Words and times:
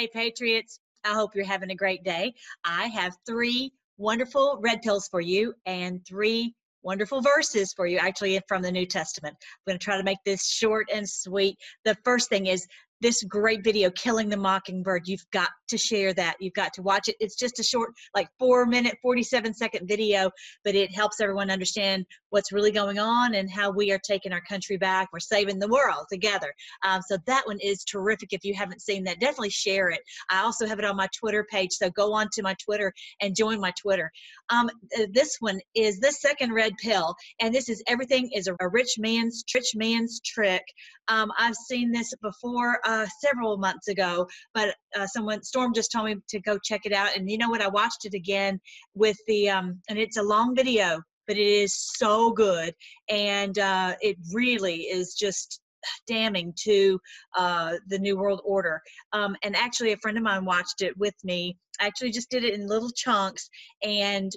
Hey, 0.00 0.08
Patriots, 0.10 0.80
I 1.04 1.12
hope 1.12 1.34
you're 1.34 1.44
having 1.44 1.72
a 1.72 1.74
great 1.74 2.02
day. 2.02 2.32
I 2.64 2.86
have 2.86 3.14
three 3.26 3.70
wonderful 3.98 4.58
red 4.62 4.80
pills 4.80 5.06
for 5.08 5.20
you 5.20 5.52
and 5.66 6.00
three 6.06 6.54
wonderful 6.82 7.20
verses 7.20 7.74
for 7.74 7.86
you, 7.86 7.98
actually, 7.98 8.40
from 8.48 8.62
the 8.62 8.72
New 8.72 8.86
Testament. 8.86 9.36
I'm 9.38 9.72
going 9.72 9.78
to 9.78 9.84
try 9.84 9.98
to 9.98 10.02
make 10.02 10.16
this 10.24 10.46
short 10.46 10.88
and 10.90 11.06
sweet. 11.06 11.58
The 11.84 11.98
first 12.02 12.30
thing 12.30 12.46
is 12.46 12.66
this 13.00 13.22
great 13.24 13.64
video, 13.64 13.90
Killing 13.90 14.28
the 14.28 14.36
Mockingbird. 14.36 15.06
You've 15.06 15.24
got 15.32 15.50
to 15.68 15.78
share 15.78 16.12
that. 16.14 16.36
You've 16.40 16.54
got 16.54 16.72
to 16.74 16.82
watch 16.82 17.08
it. 17.08 17.16
It's 17.20 17.36
just 17.36 17.58
a 17.58 17.62
short, 17.62 17.92
like 18.14 18.28
four 18.38 18.66
minute, 18.66 18.96
47 19.00 19.54
second 19.54 19.86
video, 19.86 20.30
but 20.64 20.74
it 20.74 20.94
helps 20.94 21.20
everyone 21.20 21.50
understand 21.50 22.04
what's 22.30 22.52
really 22.52 22.72
going 22.72 22.98
on 22.98 23.34
and 23.34 23.50
how 23.50 23.70
we 23.70 23.92
are 23.92 24.00
taking 24.04 24.32
our 24.32 24.40
country 24.42 24.76
back. 24.76 25.08
We're 25.12 25.20
saving 25.20 25.58
the 25.58 25.68
world 25.68 26.06
together. 26.10 26.52
Um, 26.84 27.00
so 27.08 27.16
that 27.26 27.42
one 27.46 27.58
is 27.60 27.84
terrific. 27.84 28.32
If 28.32 28.44
you 28.44 28.54
haven't 28.54 28.82
seen 28.82 29.04
that, 29.04 29.20
definitely 29.20 29.50
share 29.50 29.88
it. 29.90 30.00
I 30.30 30.40
also 30.40 30.66
have 30.66 30.78
it 30.78 30.84
on 30.84 30.96
my 30.96 31.08
Twitter 31.16 31.46
page. 31.50 31.70
So 31.72 31.90
go 31.90 32.12
on 32.12 32.28
to 32.32 32.42
my 32.42 32.54
Twitter 32.62 32.92
and 33.20 33.36
join 33.36 33.60
my 33.60 33.72
Twitter. 33.80 34.10
Um, 34.50 34.70
uh, 34.98 35.06
this 35.12 35.36
one 35.40 35.60
is 35.74 36.00
the 36.00 36.12
second 36.12 36.52
red 36.52 36.72
pill, 36.78 37.14
and 37.40 37.54
this 37.54 37.68
is 37.68 37.82
everything 37.86 38.30
is 38.34 38.48
a 38.48 38.68
rich 38.68 38.96
man's 38.98 39.44
rich 39.54 39.74
man's 39.74 40.20
trick. 40.20 40.62
Um, 41.08 41.30
I've 41.38 41.56
seen 41.56 41.90
this 41.90 42.12
before 42.22 42.78
uh, 42.90 43.06
several 43.20 43.56
months 43.56 43.86
ago, 43.88 44.26
but 44.52 44.74
uh, 44.96 45.06
someone 45.06 45.42
Storm 45.44 45.72
just 45.72 45.92
told 45.92 46.06
me 46.06 46.16
to 46.28 46.40
go 46.40 46.58
check 46.58 46.82
it 46.84 46.92
out. 46.92 47.16
And 47.16 47.30
you 47.30 47.38
know 47.38 47.48
what? 47.48 47.62
I 47.62 47.68
watched 47.68 48.04
it 48.04 48.14
again 48.14 48.60
with 48.94 49.16
the 49.28 49.50
um, 49.50 49.80
and 49.88 49.98
it's 49.98 50.16
a 50.16 50.22
long 50.22 50.56
video, 50.56 51.00
but 51.28 51.36
it 51.36 51.46
is 51.46 51.74
so 51.74 52.32
good, 52.32 52.74
and 53.08 53.56
uh, 53.58 53.94
it 54.00 54.16
really 54.32 54.80
is 54.82 55.14
just 55.14 55.60
damning 56.06 56.52
to 56.64 56.98
uh, 57.38 57.74
the 57.88 57.98
New 57.98 58.16
World 58.18 58.40
Order. 58.44 58.82
Um, 59.12 59.36
and 59.44 59.54
actually, 59.54 59.92
a 59.92 59.98
friend 59.98 60.18
of 60.18 60.24
mine 60.24 60.44
watched 60.44 60.82
it 60.82 60.96
with 60.98 61.14
me. 61.22 61.56
I 61.80 61.86
actually 61.86 62.10
just 62.10 62.30
did 62.30 62.44
it 62.44 62.54
in 62.54 62.66
little 62.66 62.90
chunks, 62.90 63.48
and 63.84 64.32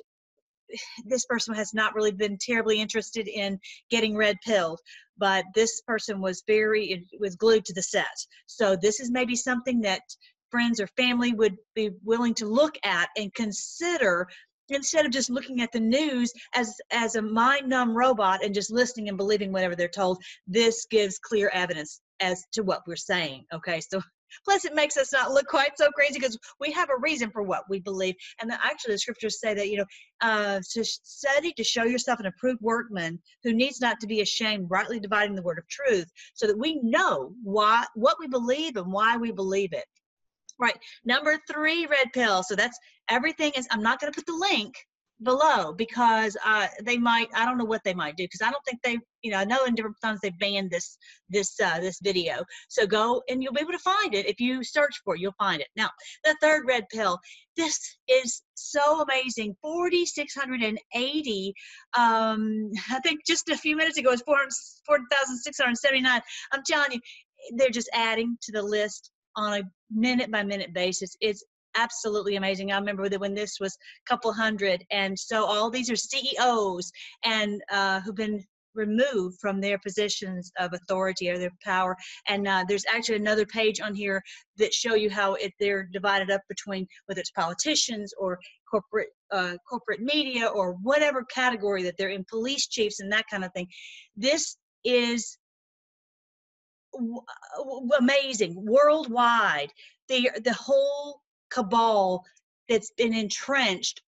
this 1.06 1.26
person 1.26 1.54
has 1.54 1.74
not 1.74 1.96
really 1.96 2.12
been 2.12 2.38
terribly 2.40 2.80
interested 2.82 3.28
in 3.28 3.60
getting 3.90 4.16
red 4.16 4.38
pilled 4.46 4.80
but 5.18 5.46
this 5.56 5.82
person 5.82 6.22
was 6.22 6.44
very 6.48 7.06
was 7.20 7.36
glued 7.36 7.66
to 7.66 7.74
the 7.74 7.82
set. 7.82 8.06
So 8.48 8.76
this 8.76 9.00
is 9.00 9.12
maybe 9.12 9.36
something 9.36 9.82
that 9.82 10.02
friends 10.52 10.80
or 10.80 10.88
family 10.88 11.34
would 11.34 11.58
be 11.76 11.92
willing 12.04 12.34
to 12.36 12.46
look 12.46 12.76
at 12.84 13.10
and 13.18 13.34
consider 13.34 14.28
instead 14.70 15.06
of 15.06 15.12
just 15.12 15.30
looking 15.30 15.62
at 15.62 15.72
the 15.72 15.80
news 15.80 16.32
as 16.56 16.76
as 16.92 17.16
a 17.16 17.22
mind 17.22 17.68
numb 17.68 17.96
robot 17.96 18.44
and 18.44 18.54
just 18.54 18.72
listening 18.72 19.10
and 19.10 19.18
believing 19.18 19.52
whatever 19.52 19.76
they're 19.76 19.88
told. 19.88 20.18
This 20.48 20.86
gives 20.90 21.20
clear 21.20 21.50
evidence 21.54 22.02
as 22.20 22.44
to 22.54 22.62
what 22.62 22.82
we're 22.88 22.96
saying 22.96 23.46
okay? 23.54 23.82
So 23.82 24.02
Plus, 24.46 24.66
it 24.66 24.76
makes 24.76 24.98
us 24.98 25.14
not 25.14 25.32
look 25.32 25.48
quite 25.48 25.78
so 25.78 25.90
crazy 25.92 26.16
because 26.16 26.38
we 26.60 26.72
have 26.72 26.90
a 26.90 27.00
reason 27.02 27.30
for 27.32 27.44
what 27.44 27.64
we 27.70 27.80
believe. 27.80 28.16
And 28.42 28.50
the, 28.50 28.56
actually, 28.56 28.94
the 28.94 29.00
scriptures 29.00 29.40
say 29.40 29.54
that, 29.54 29.70
you 29.70 29.78
know, 29.78 29.86
uh, 30.22 30.60
to 30.72 30.84
study 30.84 31.54
to 31.54 31.64
show 31.64 31.84
yourself 31.84 32.20
an 32.20 32.26
approved 32.26 32.62
workman 32.62 33.20
who 33.44 33.54
needs 33.54 33.82
not 33.82 34.00
to 34.00 34.08
be 34.08 34.22
ashamed, 34.22 34.68
rightly 34.70 35.00
dividing 35.00 35.36
the 35.36 35.42
word 35.42 35.60
of 35.60 35.68
truth, 35.68 36.12
so 36.34 36.48
that 36.48 36.58
we 36.58 36.80
know 36.82 37.34
why 37.44 37.86
what 37.96 38.18
we 38.20 38.28
believe 38.28 38.78
and 38.78 38.92
why 38.92 39.18
we 39.18 39.32
believe 39.32 39.74
it. 39.74 39.86
Right. 40.60 40.78
Number 41.04 41.40
three, 41.52 41.88
red 41.88 42.14
pill. 42.14 42.44
So 42.44 42.56
that's 42.56 42.78
everything 43.10 43.52
is, 43.56 43.68
I'm 43.72 43.82
not 43.82 44.00
going 44.00 44.14
to 44.14 44.16
put 44.16 44.28
the 44.28 44.48
link 44.52 44.76
below 45.24 45.74
because 45.74 46.38
uh, 46.46 46.68
they 46.84 46.98
might 46.98 47.28
i 47.36 47.46
don't 47.46 47.58
know 47.58 47.66
what 47.66 47.84
they 47.84 47.94
might 47.94 48.16
do 48.16 48.24
because 48.24 48.42
i 48.42 48.52
don't 48.52 48.64
think 48.66 48.82
they 48.84 48.98
you 49.22 49.32
know 49.32 49.38
i 49.38 49.46
know 49.46 49.66
in 49.66 49.76
different 49.76 49.96
times 50.04 50.20
they've 50.22 50.38
banned 50.40 50.70
this 50.70 50.98
this 51.30 51.60
uh, 51.62 51.80
this 51.80 52.00
video. 52.02 52.44
So 52.70 52.86
go 52.86 53.22
and 53.30 53.42
you'll 53.42 53.54
be 53.54 53.62
able 53.62 53.72
to 53.72 53.80
find 53.80 54.14
it 54.14 54.28
if 54.28 54.40
you 54.40 54.64
search 54.64 55.02
for 55.04 55.16
it 55.16 55.22
you'll 55.22 55.34
find 55.40 55.62
it. 55.62 55.68
Now 55.76 55.90
the 56.24 56.36
third 56.42 56.64
red 56.68 56.86
pill 56.90 57.20
this 57.56 57.80
is 58.08 58.42
so 58.56 59.02
amazing 59.02 59.56
4680 59.62 61.54
um 61.98 62.72
i 62.90 63.00
think 63.02 63.26
just 63.28 63.48
a 63.50 63.58
few 63.58 63.76
minutes 63.76 63.98
ago 64.00 64.10
it 64.10 64.22
was 64.26 64.82
4679 64.88 66.22
i'm 66.52 66.64
telling 66.66 66.94
you 66.94 67.00
they're 67.56 67.70
just 67.70 67.90
adding 67.94 68.38
to 68.42 68.52
the 68.52 68.62
list 68.62 69.12
on 69.36 69.60
a 69.60 69.64
minute 69.92 70.32
by 70.32 70.44
minute 70.44 70.74
basis. 70.74 71.16
It's 71.22 71.44
absolutely 71.76 72.36
amazing. 72.36 72.72
I 72.72 72.78
remember 72.78 73.10
that 73.10 73.20
when 73.20 73.34
this 73.34 73.60
was 73.60 73.76
a 73.76 74.10
couple 74.10 74.34
hundred, 74.34 74.84
and 74.92 75.18
so 75.18 75.46
all 75.46 75.70
these 75.70 75.90
are 75.90 75.96
CEOs 75.96 76.92
and 77.24 77.62
uh, 77.72 78.02
who've 78.02 78.16
been 78.16 78.44
removed 78.76 79.38
from 79.40 79.62
their 79.62 79.78
positions 79.80 80.52
of 80.60 80.74
authority 80.74 81.30
or 81.30 81.38
their 81.38 81.52
power. 81.64 81.96
And 82.28 82.48
uh, 82.48 82.66
there's 82.68 82.86
actually 82.92 83.18
another 83.18 83.46
page 83.46 83.80
on 83.80 83.94
here 83.94 84.22
that 84.58 84.74
show 84.74 84.96
you 84.96 85.10
how 85.10 85.36
it, 85.36 85.54
they're 85.60 85.88
divided 85.92 86.32
up 86.32 86.42
between 86.50 86.88
whether 87.06 87.22
it's 87.22 87.32
politicians 87.32 88.14
or 88.18 88.40
corporate 88.70 89.10
uh, 89.32 89.56
corporate 89.70 90.00
media 90.00 90.48
or 90.48 90.74
whatever 90.82 91.24
category 91.26 91.84
that 91.84 91.96
they're 91.98 92.10
in, 92.10 92.26
police 92.30 92.68
chiefs 92.68 93.00
and 93.00 93.12
that 93.12 93.26
kind 93.30 93.44
of 93.44 93.52
thing. 93.54 93.68
This 94.16 94.58
is 94.84 95.38
amazing 98.00 98.54
worldwide. 98.58 99.70
The 100.10 100.30
the 100.44 100.54
whole 100.54 101.22
cabal 101.54 102.24
that's 102.70 102.92
been 102.98 103.14
entrenched 103.14 104.02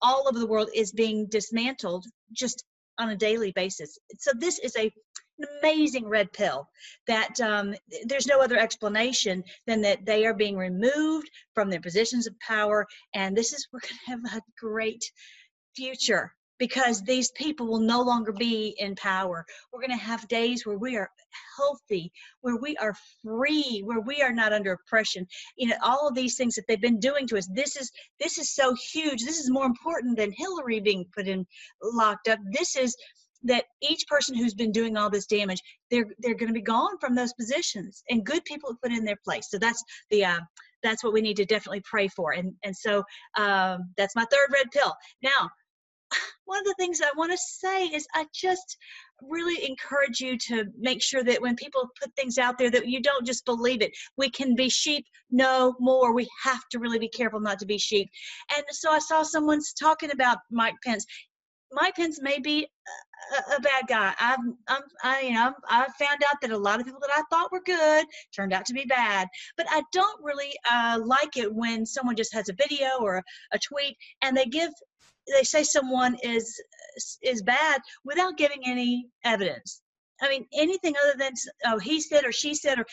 all 0.00 0.26
over 0.28 0.38
the 0.38 0.46
world 0.46 0.70
is 0.74 0.92
being 0.92 1.26
dismantled 1.26 2.06
just 2.32 2.64
on 2.98 3.10
a 3.10 3.16
daily 3.16 3.52
basis. 3.52 3.98
So 4.18 4.32
this 4.34 4.58
is 4.58 4.74
a 4.76 4.90
an 5.38 5.46
amazing 5.60 6.08
red 6.08 6.32
pill 6.32 6.68
that 7.06 7.40
um, 7.40 7.72
there's 8.06 8.26
no 8.26 8.40
other 8.40 8.58
explanation 8.58 9.44
than 9.68 9.80
that 9.82 10.04
they 10.04 10.26
are 10.26 10.34
being 10.34 10.56
removed 10.56 11.30
from 11.54 11.70
their 11.70 11.80
positions 11.80 12.26
of 12.26 12.38
power 12.40 12.84
and 13.14 13.36
this 13.36 13.52
is 13.52 13.68
we're 13.72 13.78
going 13.78 14.20
to 14.24 14.30
have 14.30 14.36
a 14.36 14.60
great 14.60 15.04
future 15.76 16.34
because 16.58 17.02
these 17.02 17.30
people 17.32 17.66
will 17.66 17.80
no 17.80 18.02
longer 18.02 18.32
be 18.32 18.74
in 18.78 18.94
power. 18.96 19.44
We're 19.72 19.80
going 19.80 19.98
to 19.98 20.04
have 20.04 20.26
days 20.28 20.66
where 20.66 20.78
we 20.78 20.96
are 20.96 21.10
healthy, 21.56 22.12
where 22.40 22.56
we 22.56 22.76
are 22.76 22.94
free, 23.22 23.82
where 23.84 24.00
we 24.00 24.22
are 24.22 24.32
not 24.32 24.52
under 24.52 24.72
oppression. 24.72 25.26
You 25.56 25.68
know, 25.68 25.76
all 25.82 26.08
of 26.08 26.14
these 26.14 26.36
things 26.36 26.54
that 26.54 26.64
they've 26.68 26.80
been 26.80 27.00
doing 27.00 27.26
to 27.28 27.38
us. 27.38 27.48
This 27.52 27.76
is 27.76 27.90
this 28.20 28.38
is 28.38 28.54
so 28.54 28.74
huge. 28.92 29.24
This 29.24 29.38
is 29.38 29.50
more 29.50 29.66
important 29.66 30.16
than 30.16 30.32
Hillary 30.32 30.80
being 30.80 31.04
put 31.14 31.28
in 31.28 31.46
locked 31.82 32.28
up. 32.28 32.38
This 32.52 32.76
is 32.76 32.96
that 33.44 33.64
each 33.80 34.04
person 34.08 34.36
who's 34.36 34.54
been 34.54 34.72
doing 34.72 34.96
all 34.96 35.10
this 35.10 35.26
damage, 35.26 35.60
they're 35.90 36.06
they're 36.18 36.34
going 36.34 36.48
to 36.48 36.54
be 36.54 36.62
gone 36.62 36.98
from 37.00 37.14
those 37.14 37.32
positions, 37.34 38.02
and 38.08 38.26
good 38.26 38.44
people 38.44 38.74
put 38.82 38.92
in 38.92 39.04
their 39.04 39.18
place. 39.24 39.48
So 39.50 39.58
that's 39.58 39.82
the 40.10 40.24
uh, 40.24 40.40
that's 40.82 41.04
what 41.04 41.12
we 41.12 41.20
need 41.20 41.36
to 41.36 41.44
definitely 41.44 41.82
pray 41.84 42.08
for. 42.08 42.32
And 42.32 42.52
and 42.64 42.76
so 42.76 43.04
um, 43.36 43.92
that's 43.96 44.16
my 44.16 44.24
third 44.30 44.48
red 44.52 44.70
pill. 44.72 44.94
Now 45.22 45.50
one 46.44 46.58
of 46.58 46.64
the 46.64 46.74
things 46.78 47.00
I 47.00 47.10
want 47.16 47.32
to 47.32 47.38
say 47.38 47.86
is 47.86 48.06
I 48.14 48.26
just 48.34 48.76
really 49.22 49.66
encourage 49.68 50.20
you 50.20 50.38
to 50.38 50.64
make 50.78 51.02
sure 51.02 51.22
that 51.24 51.42
when 51.42 51.56
people 51.56 51.88
put 52.00 52.14
things 52.14 52.38
out 52.38 52.58
there 52.58 52.70
that 52.70 52.86
you 52.86 53.02
don't 53.02 53.26
just 53.26 53.44
believe 53.44 53.82
it. 53.82 53.92
We 54.16 54.30
can 54.30 54.54
be 54.54 54.68
sheep 54.68 55.06
no 55.30 55.74
more. 55.78 56.14
We 56.14 56.28
have 56.42 56.62
to 56.70 56.78
really 56.78 56.98
be 56.98 57.08
careful 57.08 57.40
not 57.40 57.58
to 57.60 57.66
be 57.66 57.78
sheep. 57.78 58.08
And 58.56 58.64
so 58.70 58.90
I 58.90 58.98
saw 58.98 59.22
someone's 59.22 59.72
talking 59.72 60.10
about 60.10 60.38
Mike 60.50 60.76
Pence. 60.84 61.04
Mike 61.72 61.96
Pence 61.96 62.20
may 62.22 62.38
be 62.38 62.66
a, 63.50 63.56
a 63.56 63.60
bad 63.60 63.86
guy. 63.88 64.14
I've, 64.18 64.38
I'm, 64.68 64.82
I, 65.02 65.20
you 65.20 65.34
know, 65.34 65.52
I 65.68 65.86
found 65.98 66.22
out 66.30 66.40
that 66.40 66.50
a 66.50 66.56
lot 66.56 66.80
of 66.80 66.86
people 66.86 67.00
that 67.00 67.10
I 67.14 67.22
thought 67.30 67.52
were 67.52 67.60
good 67.60 68.06
turned 68.34 68.54
out 68.54 68.64
to 68.66 68.72
be 68.72 68.84
bad. 68.84 69.28
But 69.56 69.66
I 69.68 69.82
don't 69.92 70.22
really 70.22 70.52
uh, 70.70 71.00
like 71.04 71.36
it 71.36 71.52
when 71.52 71.84
someone 71.84 72.16
just 72.16 72.32
has 72.32 72.48
a 72.48 72.54
video 72.54 72.88
or 73.00 73.18
a, 73.18 73.22
a 73.52 73.58
tweet 73.58 73.96
and 74.22 74.36
they 74.36 74.46
give 74.46 74.70
they 75.32 75.44
say 75.44 75.62
someone 75.62 76.16
is 76.22 76.60
is 77.22 77.42
bad 77.42 77.80
without 78.04 78.36
giving 78.36 78.62
any 78.66 79.08
evidence. 79.24 79.80
I 80.20 80.28
mean, 80.28 80.46
anything 80.52 80.94
other 81.02 81.16
than 81.16 81.32
oh 81.66 81.78
he 81.78 82.00
said 82.00 82.24
or 82.24 82.32
she 82.32 82.54
said 82.54 82.78
or 82.78 82.86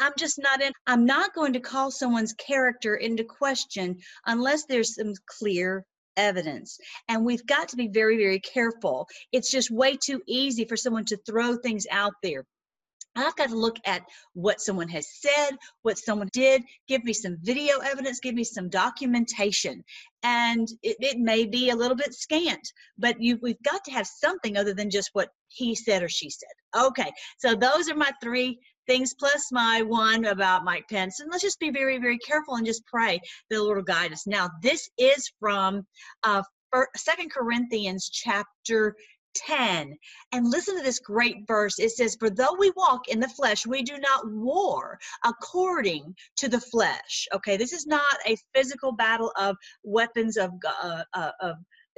I'm 0.00 0.12
just 0.18 0.40
not 0.40 0.60
in. 0.62 0.72
I'm 0.86 1.04
not 1.04 1.34
going 1.34 1.52
to 1.52 1.60
call 1.60 1.90
someone's 1.90 2.32
character 2.32 2.96
into 2.96 3.24
question 3.24 3.98
unless 4.26 4.64
there's 4.64 4.96
some 4.96 5.12
clear 5.38 5.84
evidence. 6.16 6.78
And 7.08 7.24
we've 7.24 7.46
got 7.46 7.68
to 7.68 7.76
be 7.76 7.88
very, 7.88 8.16
very 8.16 8.40
careful. 8.40 9.06
It's 9.32 9.50
just 9.50 9.70
way 9.70 9.96
too 9.96 10.20
easy 10.26 10.64
for 10.64 10.76
someone 10.76 11.04
to 11.06 11.18
throw 11.18 11.56
things 11.56 11.86
out 11.90 12.14
there. 12.22 12.44
I've 13.16 13.36
got 13.36 13.50
to 13.50 13.56
look 13.56 13.76
at 13.84 14.02
what 14.34 14.60
someone 14.60 14.88
has 14.88 15.06
said, 15.20 15.56
what 15.82 15.98
someone 15.98 16.28
did, 16.32 16.62
give 16.88 17.04
me 17.04 17.12
some 17.12 17.36
video 17.42 17.78
evidence, 17.78 18.20
give 18.20 18.34
me 18.34 18.44
some 18.44 18.68
documentation. 18.68 19.84
And 20.22 20.68
it, 20.82 20.96
it 21.00 21.18
may 21.18 21.44
be 21.44 21.70
a 21.70 21.76
little 21.76 21.96
bit 21.96 22.14
scant, 22.14 22.66
but 22.98 23.20
you, 23.20 23.38
we've 23.42 23.62
got 23.62 23.84
to 23.84 23.90
have 23.90 24.06
something 24.06 24.56
other 24.56 24.72
than 24.72 24.90
just 24.90 25.10
what 25.12 25.28
he 25.48 25.74
said 25.74 26.02
or 26.02 26.08
she 26.08 26.30
said. 26.30 26.84
Okay, 26.86 27.10
so 27.38 27.54
those 27.54 27.90
are 27.90 27.96
my 27.96 28.12
three 28.22 28.58
things 28.86 29.14
plus 29.18 29.48
my 29.52 29.82
one 29.82 30.24
about 30.26 30.64
Mike 30.64 30.84
Pence. 30.88 31.20
And 31.20 31.30
let's 31.30 31.42
just 31.42 31.60
be 31.60 31.70
very, 31.70 31.98
very 31.98 32.18
careful 32.18 32.56
and 32.56 32.66
just 32.66 32.86
pray 32.86 33.20
the 33.50 33.62
Lord 33.62 33.76
will 33.76 33.84
guide 33.84 34.12
us. 34.12 34.26
Now, 34.26 34.48
this 34.62 34.88
is 34.98 35.30
from 35.38 35.86
uh, 36.24 36.42
Second 36.96 37.30
Corinthians 37.30 38.08
chapter 38.10 38.94
10. 39.34 39.96
And 40.32 40.50
listen 40.50 40.76
to 40.76 40.82
this 40.82 40.98
great 40.98 41.46
verse. 41.46 41.78
It 41.78 41.90
says, 41.90 42.16
For 42.18 42.30
though 42.30 42.56
we 42.58 42.72
walk 42.76 43.08
in 43.08 43.20
the 43.20 43.28
flesh, 43.28 43.66
we 43.66 43.82
do 43.82 43.98
not 43.98 44.30
war 44.30 44.98
according 45.24 46.14
to 46.36 46.48
the 46.48 46.60
flesh. 46.60 47.26
Okay, 47.34 47.56
this 47.56 47.72
is 47.72 47.86
not 47.86 48.16
a 48.26 48.36
physical 48.54 48.92
battle 48.92 49.32
of 49.38 49.56
weapons 49.84 50.36
of, 50.36 50.50
uh, 50.82 51.04
uh, 51.14 51.30
of 51.40 51.56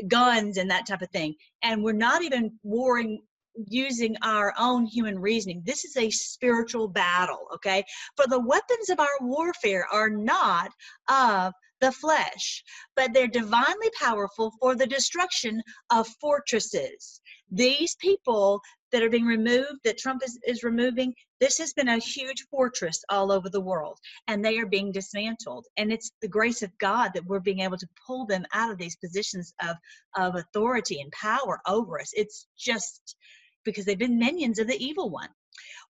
guns 0.09 0.57
and 0.57 0.71
that 0.71 0.87
type 0.87 1.03
of 1.03 1.11
thing. 1.11 1.35
And 1.63 1.83
we're 1.83 1.93
not 1.93 2.23
even 2.23 2.53
warring 2.63 3.21
using 3.69 4.17
our 4.23 4.53
own 4.59 4.85
human 4.85 5.19
reasoning. 5.19 5.63
This 5.65 5.85
is 5.85 5.97
a 5.97 6.11
spiritual 6.11 6.89
battle, 6.89 7.47
okay? 7.55 7.85
For 8.17 8.27
the 8.27 8.41
weapons 8.41 8.91
of 8.91 8.99
our 8.99 9.07
warfare 9.21 9.87
are 9.93 10.11
not 10.11 10.71
of 11.09 11.53
the 11.81 11.93
flesh, 11.93 12.63
but 12.97 13.13
they're 13.13 13.27
divinely 13.27 13.91
powerful 14.01 14.53
for 14.61 14.75
the 14.75 14.87
destruction 14.87 15.61
of 15.91 16.09
fortresses. 16.21 17.21
These 17.51 17.97
people 17.97 18.61
that 18.93 19.03
are 19.03 19.11
being 19.11 19.27
removed, 19.27 19.81
that 19.85 19.99
Trump 19.99 20.23
is, 20.25 20.39
is 20.47 20.63
removing, 20.63 21.13
this 21.41 21.59
has 21.59 21.73
been 21.73 21.89
a 21.89 21.99
huge 21.99 22.47
fortress 22.51 23.03
all 23.09 23.33
over 23.33 23.51
the 23.51 23.61
world, 23.61 23.99
and 24.29 24.45
they 24.45 24.59
are 24.59 24.67
being 24.67 24.93
dismantled. 24.93 25.67
And 25.77 25.93
it's 25.93 26.11
the 26.23 26.29
grace 26.29 26.63
of 26.63 26.77
God 26.79 27.11
that 27.15 27.27
we're 27.27 27.41
being 27.41 27.61
able 27.61 27.77
to 27.79 27.89
pull 28.07 28.25
them 28.25 28.47
out 28.55 28.71
of 28.71 28.79
these 28.79 28.97
positions 28.97 29.53
of, 29.63 29.77
of 30.17 30.37
authority 30.37 31.01
and 31.01 31.11
power 31.13 31.61
over 31.67 32.01
us. 32.01 32.13
It's 32.15 32.47
just 32.57 33.17
because 33.65 33.85
they've 33.85 33.99
been 33.99 34.19
minions 34.19 34.59
of 34.59 34.69
the 34.69 34.83
evil 34.83 35.11
one. 35.11 35.29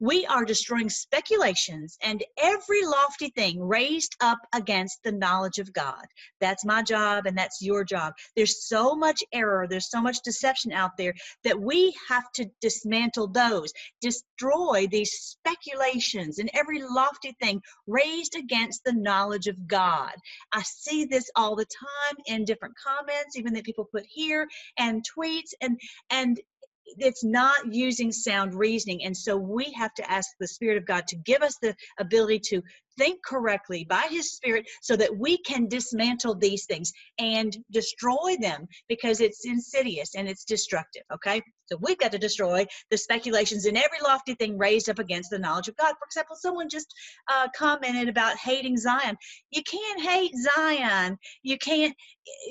We 0.01 0.27
are 0.27 0.45
destroying 0.45 0.91
speculations 0.91 1.97
and 2.03 2.25
every 2.37 2.85
lofty 2.85 3.31
thing 3.31 3.61
raised 3.61 4.17
up 4.21 4.39
against 4.55 5.03
the 5.03 5.13
knowledge 5.13 5.59
of 5.59 5.73
God. 5.73 6.05
That's 6.41 6.65
my 6.65 6.83
job 6.83 7.27
and 7.27 7.37
that's 7.37 7.63
your 7.63 7.85
job. 7.85 8.15
There's 8.37 8.67
so 8.67 8.95
much 8.95 9.23
error, 9.33 9.67
there's 9.69 9.91
so 9.91 10.01
much 10.01 10.19
deception 10.25 10.73
out 10.73 10.97
there 10.99 11.15
that 11.45 11.61
we 11.61 11.95
have 12.09 12.31
to 12.33 12.51
dismantle 12.61 13.29
those, 13.29 13.73
destroy 14.01 14.87
these 14.91 15.13
speculations 15.13 16.39
and 16.39 16.51
every 16.55 16.83
lofty 16.83 17.37
thing 17.41 17.63
raised 17.87 18.35
against 18.37 18.85
the 18.85 18.93
knowledge 18.93 19.47
of 19.47 19.67
God. 19.67 20.13
I 20.53 20.63
see 20.63 21.05
this 21.05 21.31
all 21.37 21.57
the 21.57 21.67
time 21.67 22.17
in 22.27 22.45
different 22.45 22.75
comments, 22.77 23.37
even 23.37 23.55
that 23.55 23.65
people 23.65 23.89
put 23.91 24.05
here 24.07 24.49
and 24.79 25.05
tweets 25.17 25.53
and 25.61 25.79
and 26.11 26.41
it's 26.87 27.25
not 27.25 27.73
using 27.73 28.13
sound 28.13 28.55
reasoning. 28.55 29.05
And 29.05 29.17
so 29.17 29.37
we 29.37 29.73
have 29.73 29.95
to 29.95 30.11
ask 30.11 30.31
the 30.39 30.49
Spirit 30.49 30.77
of 30.77 30.87
God 30.87 31.07
to 31.09 31.17
give 31.17 31.43
us 31.43 31.57
the 31.61 31.75
ability 31.99 32.41
to 32.51 32.63
think 32.99 33.21
correctly 33.25 33.85
by 33.89 34.07
His 34.11 34.33
Spirit 34.33 34.67
so 34.83 34.97
that 34.97 35.17
we 35.17 35.39
can 35.39 35.69
dismantle 35.69 36.37
these 36.37 36.67
things 36.67 36.93
and 37.19 37.57
destroy 37.71 38.37
them 38.41 38.67
because 38.89 39.21
it's 39.21 39.45
insidious 39.45 40.15
and 40.15 40.29
it's 40.29 40.45
destructive. 40.45 41.03
Okay? 41.13 41.43
So 41.67 41.79
we've 41.81 41.99
got 41.99 42.13
to 42.13 42.19
destroy 42.19 42.67
the 42.91 42.99
speculations 42.99 43.65
and 43.65 43.77
every 43.77 43.99
lofty 44.03 44.35
thing 44.35 44.59
raised 44.59 44.91
up 44.91 44.99
against 44.99 45.31
the 45.31 45.39
knowledge 45.39 45.69
of 45.69 45.77
God. 45.77 45.95
For 45.99 46.05
example, 46.07 46.37
someone 46.37 46.69
just 46.69 46.93
uh, 47.33 47.49
commented 47.57 48.09
about 48.09 48.37
hating 48.37 48.77
Zion. 48.77 49.17
You 49.51 49.63
can't 49.63 50.01
hate 50.01 50.33
Zion. 50.37 51.17
You 51.43 51.57
can't. 51.59 51.95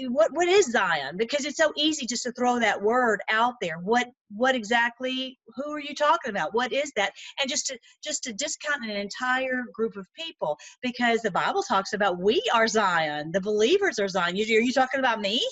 What 0.10 0.32
what 0.34 0.48
is 0.48 0.72
Zion? 0.72 1.18
Because 1.18 1.46
it's 1.46 1.58
so 1.58 1.72
easy 1.78 2.06
just 2.06 2.24
to 2.24 2.32
throw 2.32 2.60
that 2.60 2.82
word 2.82 3.22
out 3.30 3.56
there. 3.62 3.78
What 3.84 4.08
what 4.36 4.56
exactly? 4.56 5.38
Who 5.56 5.72
are 5.72 5.80
you 5.80 5.94
talking 5.94 6.32
about? 6.32 6.54
What 6.54 6.72
is 6.72 6.92
that? 6.96 7.14
And 7.40 7.50
just 7.50 7.68
to 7.68 7.78
just 8.04 8.24
to 8.24 8.34
discount 8.34 8.84
an 8.84 8.92
entire 8.92 9.64
group 9.74 9.96
of 9.96 10.08
people 10.18 10.33
because 10.82 11.22
the 11.22 11.32
Bible 11.32 11.64
talks 11.64 11.94
about 11.94 12.20
we 12.20 12.42
are 12.54 12.68
Zion. 12.68 13.32
The 13.32 13.42
believers 13.42 14.00
are 14.00 14.08
Zion. 14.08 14.36
You, 14.36 14.58
are 14.58 14.62
you 14.62 14.74
talking 14.74 15.00
about 15.00 15.22
me? 15.22 15.42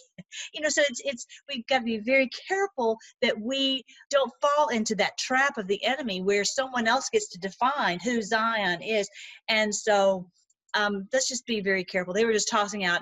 You 0.53 0.61
know, 0.61 0.69
so 0.69 0.81
it's 0.89 1.01
it's 1.03 1.27
we've 1.49 1.67
got 1.67 1.79
to 1.79 1.83
be 1.83 1.97
very 1.97 2.29
careful 2.47 2.97
that 3.21 3.37
we 3.37 3.83
don't 4.09 4.31
fall 4.41 4.69
into 4.69 4.95
that 4.95 5.17
trap 5.17 5.57
of 5.57 5.67
the 5.67 5.83
enemy 5.83 6.21
where 6.21 6.45
someone 6.45 6.87
else 6.87 7.09
gets 7.09 7.27
to 7.31 7.39
define 7.39 7.99
who 7.99 8.21
Zion 8.21 8.81
is. 8.81 9.09
And 9.49 9.75
so 9.75 10.29
um, 10.73 11.09
let's 11.11 11.27
just 11.27 11.45
be 11.45 11.59
very 11.59 11.83
careful. 11.83 12.13
They 12.13 12.23
were 12.23 12.31
just 12.31 12.49
tossing 12.49 12.85
out 12.85 13.01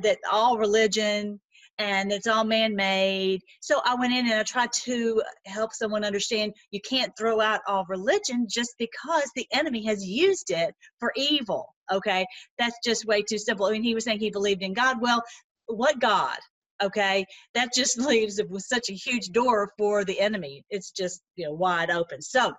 that 0.00 0.18
all 0.30 0.56
religion 0.56 1.40
and 1.78 2.12
it's 2.12 2.26
all 2.26 2.44
man-made. 2.44 3.42
So 3.60 3.80
i 3.84 3.94
went 3.94 4.12
in 4.12 4.26
and 4.26 4.40
i 4.40 4.42
tried 4.42 4.72
to 4.72 5.22
help 5.46 5.72
someone 5.72 6.04
understand 6.04 6.52
you 6.70 6.80
can't 6.80 7.12
throw 7.16 7.40
out 7.40 7.60
all 7.66 7.86
religion 7.88 8.46
just 8.48 8.74
because 8.78 9.30
the 9.34 9.46
enemy 9.52 9.84
has 9.84 10.04
used 10.04 10.50
it 10.50 10.74
for 10.98 11.12
evil 11.16 11.74
okay? 11.90 12.26
That's 12.58 12.76
just 12.84 13.06
way 13.06 13.22
too 13.22 13.38
simple. 13.38 13.66
I 13.66 13.72
mean 13.72 13.82
he 13.82 13.94
was 13.94 14.04
saying 14.04 14.20
he 14.20 14.30
believed 14.30 14.62
in 14.62 14.74
god. 14.74 15.00
Well 15.00 15.22
what 15.66 15.98
god 16.00 16.38
okay? 16.82 17.26
That 17.54 17.74
just 17.74 17.98
leaves 18.08 18.38
it 18.38 18.48
with 18.48 18.64
such 18.64 18.90
a 18.90 18.94
huge 18.94 19.30
door 19.30 19.72
for 19.78 20.04
the 20.04 20.20
enemy. 20.20 20.64
It's 20.70 20.90
just 20.90 21.22
you 21.36 21.46
know 21.46 21.52
wide 21.52 21.90
open. 21.90 22.22
So 22.22 22.52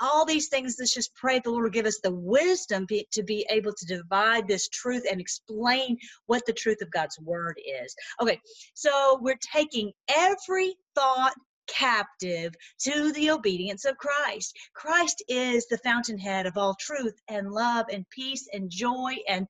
all 0.00 0.24
these 0.24 0.48
things 0.48 0.76
let's 0.78 0.94
just 0.94 1.14
pray 1.14 1.38
the 1.38 1.50
lord 1.50 1.64
will 1.64 1.70
give 1.70 1.86
us 1.86 2.00
the 2.02 2.14
wisdom 2.14 2.86
to 3.12 3.22
be 3.22 3.46
able 3.50 3.72
to 3.72 3.86
divide 3.86 4.48
this 4.48 4.68
truth 4.68 5.04
and 5.10 5.20
explain 5.20 5.96
what 6.26 6.44
the 6.46 6.52
truth 6.52 6.78
of 6.82 6.90
god's 6.90 7.18
word 7.20 7.58
is. 7.82 7.94
Okay 8.20 8.40
so 8.74 9.18
we're 9.20 9.38
taking 9.52 9.92
every 10.08 10.74
thought 10.94 11.34
captive 11.66 12.52
to 12.78 13.12
the 13.12 13.30
obedience 13.30 13.84
of 13.84 13.96
Christ. 13.96 14.54
Christ 14.74 15.24
is 15.28 15.66
the 15.66 15.78
fountainhead 15.78 16.46
of 16.46 16.56
all 16.56 16.76
truth 16.78 17.14
and 17.28 17.50
love 17.50 17.86
and 17.90 18.08
peace 18.10 18.46
and 18.52 18.70
joy 18.70 19.16
and 19.28 19.46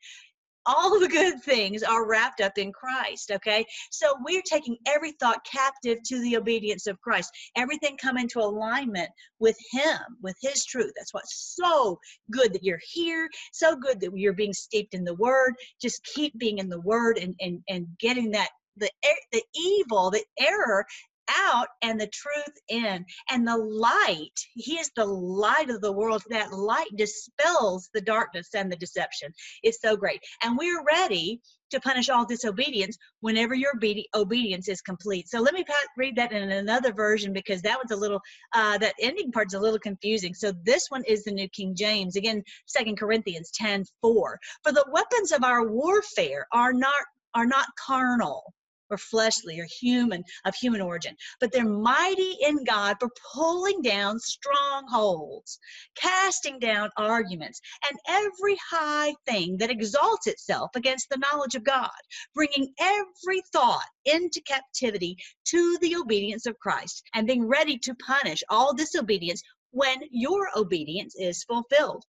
all 0.67 0.99
the 0.99 1.09
good 1.09 1.43
things 1.43 1.83
are 1.83 2.07
wrapped 2.07 2.41
up 2.41 2.59
in 2.59 2.73
Christ, 2.73 3.31
okay? 3.31 3.65
So 3.91 4.15
we're 4.25 4.43
taking 4.43 4.77
every 4.87 5.13
thought 5.13 5.45
captive 5.45 5.99
to 6.07 6.21
the 6.21 6.37
obedience 6.37 6.87
of 6.87 7.01
Christ. 7.01 7.31
Everything 7.57 7.97
come 7.97 8.17
into 8.17 8.41
alignment 8.41 9.11
with 9.39 9.57
Him, 9.73 9.99
with 10.23 10.37
His 10.41 10.65
truth. 10.65 10.93
That's 10.97 11.15
what's 11.15 11.57
so 11.57 11.99
good 12.31 12.53
that 12.53 12.65
you're 12.65 12.81
here, 12.93 13.29
so 13.53 13.77
good 13.77 14.01
that 14.01 14.11
you're 14.15 14.33
being 14.33 14.55
steeped 14.55 14.95
in 14.95 15.05
the 15.05 15.15
Word. 15.15 15.55
Just 15.81 16.05
keep 16.05 16.37
being 16.39 16.59
in 16.59 16.69
the 16.69 16.81
Word 16.81 17.19
and, 17.19 17.35
and, 17.41 17.61
and 17.69 17.87
getting 17.99 18.31
that 18.33 18.49
the 18.77 18.91
the 19.31 19.43
evil, 19.55 20.11
the 20.11 20.25
error 20.39 20.85
out 21.31 21.69
and 21.83 22.01
the 22.01 22.09
truth 22.09 22.57
in. 22.69 23.05
And 23.31 23.47
the 23.47 23.57
light, 23.57 24.39
He 24.55 24.79
is 24.79 24.91
the 24.97 25.05
light 25.05 25.71
of 25.71 25.81
the 25.81 25.93
world. 25.93 26.23
That 26.31 26.53
light 26.53 26.91
dispels 26.97 27.89
the 27.95 28.01
darkness 28.01 28.49
and 28.55 28.71
the 28.71 28.77
deception. 28.77 29.33
It's 29.63 29.81
so 29.81 29.97
great. 29.97 30.21
And 30.43 30.57
we're 30.57 30.85
ready 30.85 31.41
to 31.71 31.81
punish 31.81 32.09
all 32.09 32.25
disobedience 32.25 32.97
whenever 33.21 33.55
your 33.55 33.73
obedience 34.15 34.69
is 34.69 34.81
complete. 34.81 35.29
So 35.29 35.41
let 35.41 35.55
me 35.55 35.65
read 35.97 36.17
that 36.17 36.33
in 36.33 36.51
another 36.51 36.93
version 36.93 37.33
because 37.33 37.63
that 37.63 37.77
one's 37.77 37.91
a 37.91 37.97
little, 37.97 38.21
uh, 38.55 38.79
that 38.79 38.95
ending 39.01 39.33
part's 39.33 39.55
a 39.55 39.59
little 39.59 39.79
confusing. 39.79 40.35
So 40.35 40.53
this 40.65 40.87
one 40.91 41.03
is 41.05 41.25
the 41.25 41.33
New 41.33 41.49
King 41.49 41.75
James. 41.75 42.17
Again, 42.17 42.43
Second 42.67 42.99
Corinthians 42.99 43.51
10 43.55 43.85
4. 44.01 44.39
For 44.63 44.73
the 44.73 44.87
weapons 44.93 45.33
of 45.33 45.43
our 45.43 45.67
warfare 45.67 46.47
are 46.53 46.73
not 46.73 46.93
are 47.35 47.47
not 47.47 47.67
carnal 47.85 48.55
or 48.95 48.99
fleshly 48.99 49.61
or 49.61 49.67
human 49.81 50.23
of 50.45 50.55
human 50.55 50.81
origin, 50.81 51.15
but 51.41 51.53
they're 51.53 51.69
mighty 51.69 52.37
in 52.41 52.65
God 52.65 52.97
for 53.01 53.11
pulling 53.35 53.83
down 53.83 54.19
strongholds, 54.21 55.59
casting 55.97 56.59
down 56.59 56.89
arguments, 56.97 57.61
and 57.89 57.99
every 58.09 58.57
high 58.71 59.13
thing 59.27 59.57
that 59.59 59.71
exalts 59.71 60.27
itself 60.27 60.71
against 60.77 61.09
the 61.11 61.19
knowledge 61.19 61.57
of 61.57 61.65
God, 61.65 61.91
bringing 62.35 62.73
every 62.79 63.43
thought 63.53 63.87
into 64.05 64.41
captivity 64.47 65.17
to 65.47 65.77
the 65.81 65.97
obedience 65.97 66.47
of 66.47 66.59
Christ, 66.59 67.03
and 67.15 67.27
being 67.27 67.47
ready 67.47 67.77
to 67.79 67.95
punish 67.97 68.43
all 68.49 68.75
disobedience 68.75 69.43
when 69.73 69.99
your 70.11 70.49
obedience 70.57 71.15
is 71.19 71.43
fulfilled. 71.45 72.05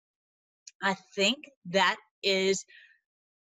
I 0.82 0.96
think 1.14 1.36
that 1.66 1.96
is 2.22 2.64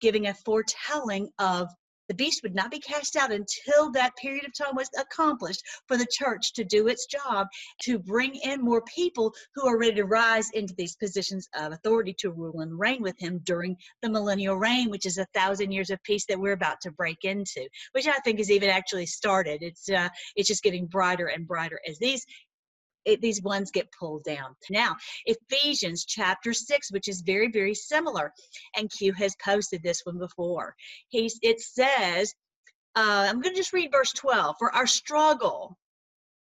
giving 0.01 0.27
a 0.27 0.35
foretelling 0.35 1.31
of 1.39 1.69
the 2.09 2.15
beast 2.15 2.43
would 2.43 2.55
not 2.55 2.71
be 2.71 2.79
cast 2.79 3.17
out 3.17 3.33
until 3.33 3.91
that 3.93 4.17
period 4.17 4.45
of 4.45 4.53
time 4.57 4.75
was 4.75 4.89
accomplished 4.99 5.63
for 5.87 5.97
the 5.97 6.07
church 6.11 6.53
to 6.55 6.65
do 6.65 6.89
its 6.89 7.07
job 7.07 7.47
to 7.83 7.99
bring 7.99 8.35
in 8.37 8.61
more 8.61 8.83
people 8.83 9.33
who 9.55 9.67
are 9.67 9.79
ready 9.79 9.95
to 9.97 10.05
rise 10.05 10.51
into 10.51 10.75
these 10.77 10.97
positions 10.97 11.49
of 11.59 11.73
authority 11.73 12.15
to 12.19 12.31
rule 12.31 12.61
and 12.61 12.79
reign 12.79 13.03
with 13.03 13.19
him 13.19 13.41
during 13.45 13.77
the 14.03 14.11
millennial 14.11 14.57
reign, 14.57 14.91
which 14.91 15.07
is 15.07 15.19
a 15.19 15.27
thousand 15.35 15.73
years 15.73 15.91
of 15.91 16.03
peace 16.03 16.27
that 16.27 16.39
we're 16.39 16.53
about 16.53 16.81
to 16.81 16.91
break 16.93 17.25
into, 17.25 17.67
which 17.93 18.07
I 18.07 18.19
think 18.19 18.41
is 18.41 18.51
even 18.51 18.71
actually 18.71 19.07
started. 19.07 19.63
It's 19.63 19.89
uh, 19.89 20.09
it's 20.37 20.49
just 20.49 20.63
getting 20.63 20.87
brighter 20.87 21.27
and 21.27 21.47
brighter 21.47 21.81
as 21.89 21.99
these 21.99 22.25
it, 23.05 23.21
these 23.21 23.43
ones 23.43 23.71
get 23.71 23.93
pulled 23.99 24.25
down. 24.25 24.57
Now, 24.71 24.97
Ephesians 25.27 26.05
chapter 26.05 26.53
6, 26.53 26.93
which 26.93 27.09
is 27.09 27.23
very, 27.23 27.51
very 27.51 27.75
similar, 27.75 28.33
and 28.77 28.91
Q 28.91 29.13
has 29.15 29.37
posted 29.45 29.83
this 29.83 30.03
one 30.05 30.19
before. 30.19 30.75
He's, 31.09 31.39
it 31.43 31.61
says, 31.61 32.35
uh, 32.97 33.27
I'm 33.29 33.41
going 33.41 33.55
to 33.55 33.61
just 33.61 33.73
read 33.73 33.93
verse 33.93 34.13
12. 34.13 34.57
For 34.59 34.75
our 34.75 34.87
struggle 34.87 35.79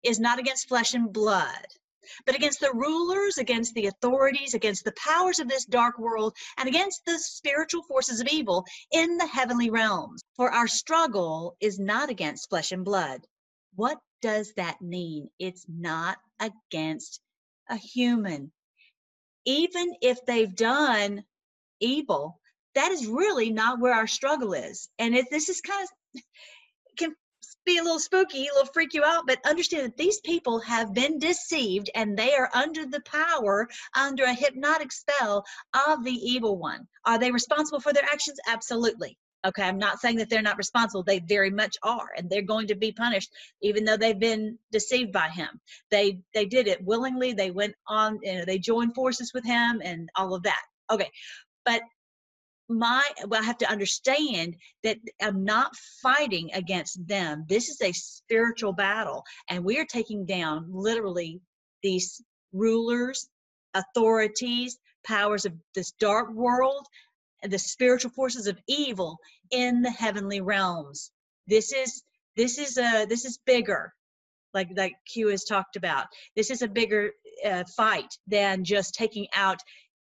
is 0.03 0.21
not 0.21 0.39
against 0.39 0.69
flesh 0.69 0.95
and 0.95 1.13
blood, 1.13 1.67
but 2.27 2.35
against 2.35 2.61
the 2.61 2.73
rulers, 2.75 3.39
against 3.39 3.75
the 3.75 3.87
authorities, 3.87 4.55
against 4.55 4.85
the 4.85 4.93
powers 4.93 5.39
of 5.39 5.49
this 5.49 5.65
dark 5.65 5.99
world, 5.99 6.35
and 6.59 6.69
against 6.69 7.05
the 7.07 7.19
spiritual 7.19 7.83
forces 7.85 8.21
of 8.21 8.29
evil 8.29 8.65
in 8.93 9.17
the 9.19 9.27
heavenly 9.27 9.71
realms. 9.71 10.23
For 10.37 10.51
our 10.53 10.69
struggle 10.69 11.57
is 11.61 11.79
not 11.79 12.11
against 12.11 12.49
flesh 12.49 12.73
and 12.73 12.85
blood 12.85 13.21
What 13.77 13.99
does 14.21 14.53
that 14.57 14.81
mean? 14.83 15.29
It's 15.39 15.65
not 15.69 16.19
against 16.43 17.21
a 17.69 17.77
human. 17.77 18.53
Even 19.45 19.95
if 20.01 20.25
they've 20.27 20.55
done 20.55 21.25
evil, 21.81 22.41
that 22.75 22.93
is 22.93 23.07
really 23.07 23.51
not 23.51 23.81
where 23.81 23.95
our 23.95 24.07
struggle 24.07 24.53
is. 24.53 24.89
And 24.99 25.15
if 25.15 25.29
this 25.31 25.49
is 25.49 25.61
kind 25.61 25.83
of 25.83 26.23
can 26.97 27.15
be 27.65 27.79
a 27.79 27.83
little 27.83 27.99
spooky, 27.99 28.47
a 28.47 28.55
little 28.55 28.73
freak 28.73 28.95
you 28.95 29.05
out, 29.05 29.25
but 29.27 29.45
understand 29.47 29.85
that 29.85 29.97
these 29.97 30.21
people 30.21 30.61
have 30.61 30.95
been 30.95 31.19
deceived 31.19 31.91
and 31.95 32.17
they 32.17 32.35
are 32.35 32.51
under 32.55 32.87
the 32.87 33.01
power, 33.03 33.69
under 33.97 34.25
a 34.25 34.35
hypnotic 34.35 34.93
spell 34.93 35.45
of 35.89 36.05
the 36.05 36.13
evil 36.13 36.59
one. 36.59 36.87
Are 37.05 37.19
they 37.19 37.31
responsible 37.31 37.81
for 37.81 37.93
their 37.93 38.05
actions? 38.05 38.39
Absolutely. 38.49 39.17
Okay, 39.45 39.63
I'm 39.63 39.79
not 39.79 40.01
saying 40.01 40.17
that 40.19 40.31
they're 40.31 40.41
not 40.43 40.57
responsible. 40.57 41.03
They 41.03 41.19
very 41.19 41.51
much 41.51 41.77
are, 41.83 42.11
and 42.17 42.31
they're 42.31 42.43
going 42.43 42.69
to 42.69 42.77
be 42.77 42.93
punished, 42.93 43.33
even 43.61 43.85
though 43.85 43.97
they've 43.97 44.19
been 44.19 44.59
deceived 44.71 45.13
by 45.13 45.29
him. 45.29 45.61
They 45.91 46.21
they 46.33 46.47
did 46.47 46.69
it 46.69 46.85
willingly. 46.85 47.33
They 47.33 47.51
went 47.51 47.75
on, 47.89 48.21
you 48.23 48.39
know, 48.39 48.45
they 48.45 48.59
joined 48.59 48.95
forces 48.95 49.33
with 49.35 49.45
him, 49.45 49.83
and 49.85 50.09
all 50.17 50.35
of 50.35 50.45
that. 50.45 50.63
Okay, 50.91 51.11
but 51.65 51.83
my 52.69 53.03
well, 53.27 53.43
I 53.43 53.45
have 53.45 53.59
to 53.59 53.71
understand 53.71 54.57
that 54.85 54.99
I'm 55.21 55.45
not 55.45 55.75
fighting 56.03 56.51
against 56.55 57.07
them. 57.07 57.45
This 57.49 57.69
is 57.69 57.81
a 57.83 57.93
spiritual 57.93 58.73
battle, 58.73 59.25
and 59.49 59.65
we 59.65 59.79
are 59.79 59.87
taking 59.87 60.25
down 60.25 60.67
literally 60.71 61.41
these 61.83 62.23
rulers, 62.53 63.29
authorities, 63.75 64.79
powers 65.05 65.45
of 65.45 65.53
this 65.75 65.93
dark 65.93 66.33
world, 66.33 66.87
the 67.49 67.59
spiritual 67.59 68.11
forces 68.13 68.47
of 68.47 68.59
evil 68.69 69.19
in 69.51 69.83
the 69.83 69.91
heavenly 69.91 70.41
realms. 70.41 71.11
This 71.47 71.73
is 71.73 72.03
this 72.37 72.59
is 72.59 72.79
a 72.79 73.07
this 73.09 73.25
is 73.25 73.39
bigger 73.47 73.93
like 74.55 74.69
like 74.77 74.95
Q 75.13 75.29
has 75.29 75.45
talked 75.45 75.77
about. 75.77 76.07
This 76.37 76.51
is 76.51 76.63
a 76.63 76.69
bigger 76.69 77.13
uh, 77.47 77.65
fight 77.77 78.13
than 78.27 78.65
just 78.65 78.95
taking 78.95 79.27
out 79.35 79.61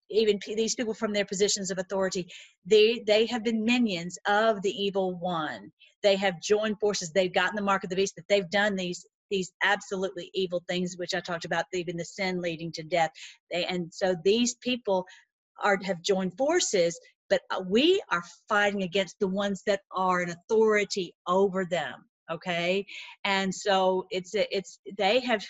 even 0.10 0.40
p- 0.40 0.56
these 0.56 0.76
people 0.76 0.94
from 0.94 1.14
their 1.14 1.26
positions 1.26 1.72
of 1.72 1.78
authority 1.78 2.28
they 2.66 3.04
they 3.08 3.26
have 3.26 3.44
been 3.44 3.64
minions 3.64 4.18
of 4.28 4.62
the 4.62 4.72
evil 4.72 5.18
one 5.20 5.72
they 6.04 6.16
have 6.16 6.42
joined 6.42 6.80
forces 6.80 7.12
they've 7.12 7.34
gotten 7.34 7.56
the 7.56 7.62
mark 7.62 7.84
of 7.84 7.90
the 7.90 7.96
beast 7.96 8.16
that 8.16 8.26
they've 8.30 8.50
done 8.50 8.76
these 8.76 9.06
these 9.32 9.52
absolutely 9.64 10.30
evil 10.34 10.64
things 10.68 10.96
which 10.98 11.14
i 11.16 11.20
talked 11.20 11.46
about 11.46 11.66
even 11.74 11.98
the 11.98 12.06
sin 12.06 12.42
leading 12.42 12.72
to 12.72 12.84
death 12.84 13.12
they 13.52 13.66
and 13.66 13.92
so 13.94 14.16
these 14.24 14.56
people 14.56 15.06
are 15.64 15.78
have 15.84 16.02
joined 16.02 16.36
forces 16.38 17.00
but 17.32 17.42
uh, 17.50 17.64
we 17.68 18.00
are 18.12 18.24
fighting 18.48 18.84
against 18.84 19.20
the 19.20 19.28
ones 19.28 19.64
that 19.66 19.82
are 19.92 20.22
an 20.22 20.30
authority 20.30 21.16
over 21.26 21.66
them 21.66 22.06
okay 22.32 22.86
and 23.26 23.54
so 23.54 24.06
it's 24.12 24.32
it's 24.36 24.78
they 24.98 25.20
have 25.20 25.44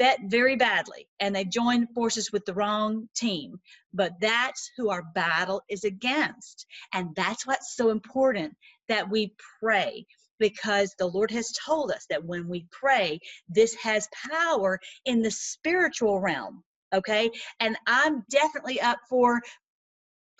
bet 0.00 0.18
very 0.28 0.56
badly 0.56 1.06
and 1.20 1.36
they've 1.36 1.50
joined 1.50 1.86
forces 1.94 2.32
with 2.32 2.42
the 2.46 2.54
wrong 2.54 3.06
team. 3.14 3.60
But 3.92 4.12
that's 4.18 4.70
who 4.74 4.88
our 4.88 5.02
battle 5.14 5.60
is 5.68 5.84
against. 5.84 6.64
And 6.94 7.10
that's 7.14 7.46
what's 7.46 7.76
so 7.76 7.90
important 7.90 8.54
that 8.88 9.10
we 9.10 9.34
pray 9.62 10.06
because 10.38 10.94
the 10.98 11.06
Lord 11.06 11.30
has 11.32 11.52
told 11.66 11.92
us 11.92 12.06
that 12.08 12.24
when 12.24 12.48
we 12.48 12.66
pray, 12.72 13.20
this 13.50 13.74
has 13.74 14.08
power 14.32 14.80
in 15.04 15.20
the 15.20 15.30
spiritual 15.30 16.18
realm. 16.18 16.64
Okay. 16.94 17.30
And 17.60 17.76
I'm 17.86 18.24
definitely 18.30 18.80
up 18.80 18.98
for 19.06 19.42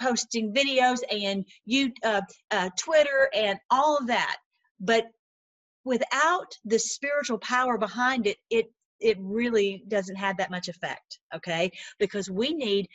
posting 0.00 0.52
videos 0.52 1.00
and 1.11 1.45
you 1.66 1.92
uh, 2.04 2.23
uh, 2.50 2.71
Twitter 2.78 3.30
and 3.35 3.59
all 3.71 3.97
of 3.99 4.07
that. 4.09 4.37
But 4.80 5.07
without 5.85 6.52
the 6.64 6.78
spiritual 6.78 7.38
power 7.38 7.78
behind 7.78 8.26
it, 8.26 8.38
it 8.50 8.66
it 9.00 9.16
really 9.21 9.83
doesn't 9.88 10.16
have 10.16 10.37
that 10.37 10.50
much 10.50 10.69
effect 10.69 11.19
okay 11.35 11.71
because 11.99 12.30
we 12.30 12.52
need 12.52 12.87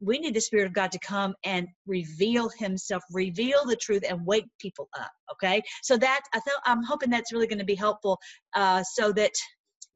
we 0.00 0.18
need 0.18 0.34
the 0.34 0.40
spirit 0.40 0.66
of 0.66 0.72
god 0.72 0.90
to 0.92 0.98
come 1.00 1.34
and 1.44 1.66
reveal 1.86 2.48
himself 2.58 3.02
reveal 3.12 3.64
the 3.66 3.76
truth 3.76 4.02
and 4.08 4.24
wake 4.24 4.46
people 4.60 4.88
up 4.98 5.10
okay 5.32 5.60
so 5.82 5.96
that 5.96 6.20
i 6.32 6.40
thought 6.40 6.62
i'm 6.64 6.82
hoping 6.82 7.10
that's 7.10 7.32
really 7.32 7.46
going 7.46 7.58
to 7.58 7.64
be 7.64 7.74
helpful 7.74 8.18
uh, 8.54 8.82
so 8.82 9.12
that 9.12 9.32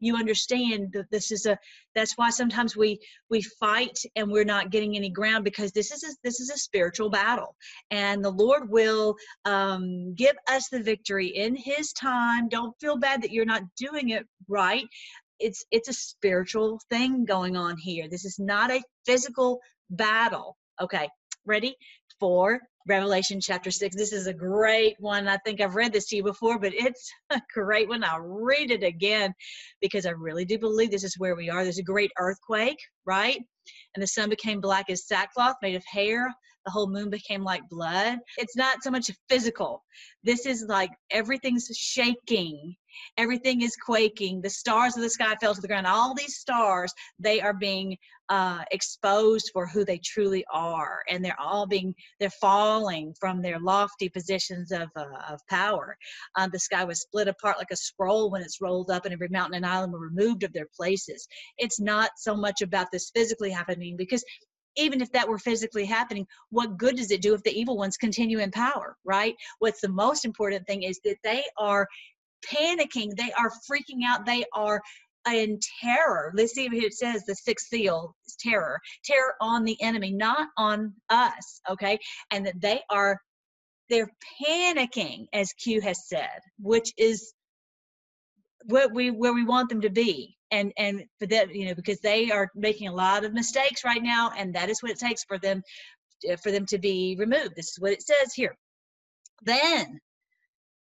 you 0.04 0.16
understand 0.16 0.92
that 0.92 1.10
this 1.10 1.30
is 1.32 1.46
a 1.46 1.58
that's 1.94 2.16
why 2.16 2.30
sometimes 2.30 2.76
we 2.76 2.98
we 3.30 3.42
fight 3.42 3.98
and 4.16 4.30
we're 4.30 4.44
not 4.44 4.70
getting 4.70 4.96
any 4.96 5.10
ground 5.10 5.44
because 5.44 5.72
this 5.72 5.92
is 5.92 6.02
a, 6.04 6.08
this 6.22 6.40
is 6.40 6.50
a 6.50 6.58
spiritual 6.58 7.10
battle. 7.10 7.54
And 7.90 8.24
the 8.24 8.30
lord 8.30 8.68
will 8.68 9.16
um, 9.44 10.14
give 10.14 10.36
us 10.50 10.68
the 10.68 10.82
victory 10.82 11.28
in 11.28 11.56
his 11.56 11.92
time. 11.92 12.48
Don't 12.48 12.78
feel 12.80 12.96
bad 12.96 13.22
that 13.22 13.32
you're 13.32 13.44
not 13.44 13.62
doing 13.76 14.10
it 14.10 14.26
right. 14.48 14.86
It's 15.40 15.64
it's 15.70 15.88
a 15.88 15.92
spiritual 15.92 16.80
thing 16.90 17.24
going 17.24 17.56
on 17.56 17.76
here. 17.76 18.08
This 18.08 18.24
is 18.24 18.38
not 18.38 18.70
a 18.70 18.82
physical 19.04 19.60
battle. 19.90 20.56
Okay 20.80 21.08
ready? 21.44 21.76
For 22.20 22.60
revelation 22.86 23.40
chapter 23.40 23.70
6 23.70 23.96
this 23.96 24.12
is 24.12 24.26
a 24.26 24.34
great 24.34 24.96
one. 24.98 25.28
I 25.28 25.38
think 25.38 25.60
i've 25.60 25.74
read 25.74 25.92
this 25.92 26.06
to 26.08 26.16
you 26.16 26.22
before 26.22 26.58
but 26.58 26.74
it's 26.74 27.10
a 27.30 27.40
great 27.52 27.88
one. 27.88 28.04
I'll 28.04 28.20
read 28.20 28.70
it 28.70 28.82
again 28.82 29.34
because 29.80 30.06
i 30.06 30.10
really 30.10 30.44
do 30.44 30.58
believe 30.58 30.90
this 30.90 31.04
is 31.04 31.18
where 31.18 31.36
we 31.36 31.50
are. 31.50 31.62
There's 31.62 31.78
a 31.78 31.82
great 31.82 32.10
earthquake 32.18 32.78
right? 33.06 33.40
And 33.94 34.02
the 34.02 34.06
sun 34.06 34.28
became 34.28 34.60
black 34.60 34.90
as 34.90 35.06
sackcloth 35.06 35.56
made 35.62 35.76
of 35.76 35.84
hair 35.90 36.34
the 36.64 36.70
whole 36.70 36.88
moon 36.88 37.10
became 37.10 37.42
like 37.42 37.68
blood 37.68 38.18
it's 38.38 38.56
not 38.56 38.82
so 38.82 38.90
much 38.90 39.10
physical. 39.28 39.84
This 40.22 40.46
is 40.46 40.64
like 40.68 40.90
everything's 41.10 41.68
shaking 41.74 42.76
everything 43.18 43.62
is 43.62 43.76
quaking 43.76 44.40
the 44.40 44.50
stars 44.50 44.96
of 44.96 45.02
the 45.02 45.10
sky 45.10 45.34
fell 45.40 45.54
to 45.54 45.60
the 45.60 45.66
ground 45.66 45.86
all 45.86 46.14
these 46.14 46.36
stars 46.36 46.92
they 47.18 47.40
are 47.40 47.52
being 47.52 47.96
uh, 48.30 48.62
exposed 48.70 49.50
for 49.52 49.66
who 49.66 49.84
they 49.84 49.98
truly 49.98 50.44
are 50.52 51.02
and 51.10 51.24
they're 51.24 51.38
all 51.40 51.66
being 51.66 51.94
they're 52.20 52.30
falling 52.30 53.14
from 53.20 53.42
their 53.42 53.58
lofty 53.58 54.08
positions 54.08 54.72
of, 54.72 54.88
uh, 54.96 55.04
of 55.28 55.40
power. 55.50 55.96
Um, 56.36 56.50
the 56.50 56.58
sky 56.58 56.84
was 56.84 57.02
split 57.02 57.28
apart 57.28 57.58
like 57.58 57.70
a 57.70 57.76
scroll 57.76 58.30
when 58.30 58.40
it's 58.40 58.60
rolled 58.62 58.90
up 58.90 59.04
and 59.04 59.12
every 59.12 59.28
mountain 59.28 59.56
and 59.56 59.66
island 59.66 59.92
were 59.92 59.98
removed 59.98 60.42
of 60.42 60.52
their 60.52 60.68
places. 60.74 61.26
It's 61.58 61.80
not 61.80 62.12
so 62.16 62.34
much 62.34 62.62
about 62.62 62.86
this 62.92 63.10
physically 63.14 63.50
happening 63.50 63.96
because 63.96 64.24
even 64.76 65.00
if 65.00 65.10
that 65.12 65.28
were 65.28 65.38
physically 65.38 65.84
happening, 65.84 66.26
what 66.50 66.76
good 66.76 66.96
does 66.96 67.10
it 67.10 67.22
do 67.22 67.34
if 67.34 67.42
the 67.42 67.58
evil 67.58 67.76
ones 67.76 67.96
continue 67.96 68.38
in 68.38 68.50
power, 68.50 68.96
right? 69.04 69.34
What's 69.58 69.80
the 69.80 69.88
most 69.88 70.24
important 70.24 70.66
thing 70.66 70.82
is 70.82 71.00
that 71.04 71.16
they 71.22 71.44
are 71.58 71.88
panicking, 72.46 73.16
they 73.16 73.32
are 73.32 73.50
freaking 73.50 74.04
out, 74.06 74.26
they 74.26 74.44
are 74.52 74.80
in 75.32 75.58
terror. 75.80 76.32
Let's 76.34 76.52
see 76.52 76.66
if 76.66 76.72
it 76.72 76.92
says 76.94 77.24
the 77.24 77.34
sixth 77.34 77.68
seal 77.68 78.14
is 78.26 78.36
terror. 78.38 78.78
Terror 79.04 79.34
on 79.40 79.64
the 79.64 79.80
enemy, 79.80 80.12
not 80.12 80.48
on 80.58 80.92
us, 81.08 81.60
okay? 81.70 81.98
And 82.30 82.46
that 82.46 82.60
they 82.60 82.80
are 82.90 83.18
they're 83.90 84.10
panicking, 84.42 85.26
as 85.32 85.52
Q 85.52 85.80
has 85.82 86.08
said, 86.08 86.40
which 86.58 86.92
is 86.96 87.34
what 88.66 88.92
we 88.92 89.10
where 89.10 89.34
we 89.34 89.44
want 89.44 89.68
them 89.68 89.80
to 89.82 89.90
be. 89.90 90.36
And 90.54 90.72
and 90.76 91.04
for 91.18 91.26
that, 91.26 91.54
you 91.54 91.66
know, 91.66 91.74
because 91.74 92.00
they 92.00 92.30
are 92.30 92.48
making 92.54 92.88
a 92.88 92.94
lot 92.94 93.24
of 93.24 93.32
mistakes 93.32 93.84
right 93.84 94.02
now, 94.02 94.30
and 94.36 94.54
that 94.54 94.70
is 94.70 94.82
what 94.82 94.92
it 94.92 94.98
takes 94.98 95.24
for 95.24 95.38
them 95.38 95.62
eh, 96.26 96.36
for 96.36 96.52
them 96.52 96.64
to 96.66 96.78
be 96.78 97.16
removed. 97.18 97.56
This 97.56 97.70
is 97.72 97.80
what 97.80 97.92
it 97.92 98.02
says 98.02 98.32
here. 98.34 98.56
Then 99.42 99.98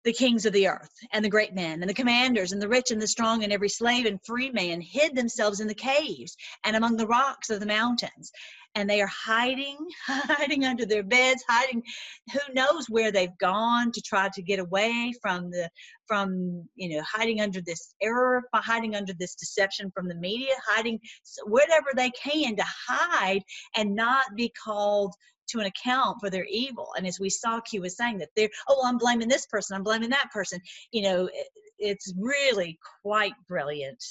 the 0.06 0.14
kings 0.14 0.46
of 0.46 0.54
the 0.54 0.68
earth 0.68 0.92
and 1.12 1.24
the 1.24 1.30
great 1.30 1.54
men 1.54 1.82
and 1.82 1.90
the 1.90 1.94
commanders 1.94 2.52
and 2.52 2.62
the 2.62 2.68
rich 2.68 2.92
and 2.92 3.02
the 3.02 3.08
strong 3.08 3.44
and 3.44 3.52
every 3.52 3.70
slave 3.70 4.06
and 4.06 4.20
free 4.26 4.50
man 4.52 4.80
hid 4.82 5.16
themselves 5.16 5.60
in 5.60 5.68
the 5.68 5.74
caves 5.74 6.38
and 6.64 6.76
among 6.76 6.96
the 6.96 7.08
rocks 7.08 7.50
of 7.50 7.60
the 7.60 7.66
mountains. 7.66 8.32
And 8.76 8.90
they 8.90 9.02
are 9.02 9.08
hiding 9.08 9.78
hiding 10.06 10.64
under 10.64 10.86
their 10.86 11.04
beds 11.04 11.44
hiding. 11.50 11.84
Who 12.32 12.54
knows 12.54 12.86
where 12.88 13.12
they've 13.12 13.38
gone 13.40 13.92
to 13.92 14.02
try 14.02 14.30
to 14.34 14.42
get 14.42 14.60
away 14.60 15.12
from 15.22 15.50
the 15.50 15.70
from 16.08 16.68
you 16.76 16.96
know 16.96 17.04
hiding 17.04 17.42
under 17.42 17.62
this 17.62 17.94
error 18.02 18.44
hiding 18.54 18.96
under 18.96 19.14
this 19.14 19.36
deception 19.36 19.92
from 19.92 20.08
the 20.08 20.16
media 20.16 20.54
hiding 20.66 21.00
whatever 21.46 21.88
they 21.96 22.12
can 22.12 22.56
to 22.56 22.66
hide 22.88 23.42
and 23.76 23.96
not 23.96 24.26
be 24.36 24.52
called 24.64 25.14
to 25.50 25.60
an 25.60 25.66
account 25.66 26.18
for 26.20 26.30
their 26.30 26.46
evil. 26.46 26.90
And 26.98 27.06
as 27.06 27.20
we 27.20 27.30
saw, 27.30 27.60
Q 27.62 27.82
was 27.82 27.98
saying 27.98 28.18
that 28.20 28.30
they're, 28.36 28.50
oh, 28.68 28.84
I'm 28.86 28.98
blaming 28.98 29.28
this 29.28 29.46
person, 29.46 29.76
I'm 29.76 29.84
blaming 29.84 30.10
that 30.10 30.32
person. 30.32 30.60
You 30.92 31.04
know, 31.04 31.30
it, 31.34 31.48
it's 31.78 32.14
really 32.18 32.78
quite 33.04 33.34
brilliant 33.48 34.04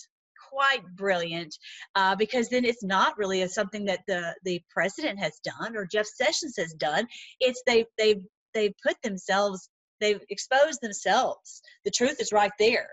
quite 0.51 0.83
brilliant 0.97 1.55
uh, 1.95 2.17
because 2.17 2.49
then 2.49 2.65
it's 2.65 2.83
not 2.83 3.19
really 3.19 3.43
a, 3.43 3.49
something 3.49 3.85
that 3.85 4.01
the 4.09 4.35
the 4.45 4.61
president 4.71 5.19
has 5.19 5.39
done 5.45 5.77
or 5.77 5.85
Jeff 5.85 6.07
Sessions 6.07 6.55
has 6.57 6.73
done. 6.73 7.07
It's 7.41 7.63
they 7.67 7.85
they've 7.99 8.23
they've 8.55 8.73
put 8.83 8.97
themselves 9.03 9.69
they've 10.01 10.23
exposed 10.31 10.81
themselves. 10.81 11.61
The 11.85 11.91
truth 11.91 12.21
is 12.21 12.33
right 12.33 12.53
there. 12.59 12.89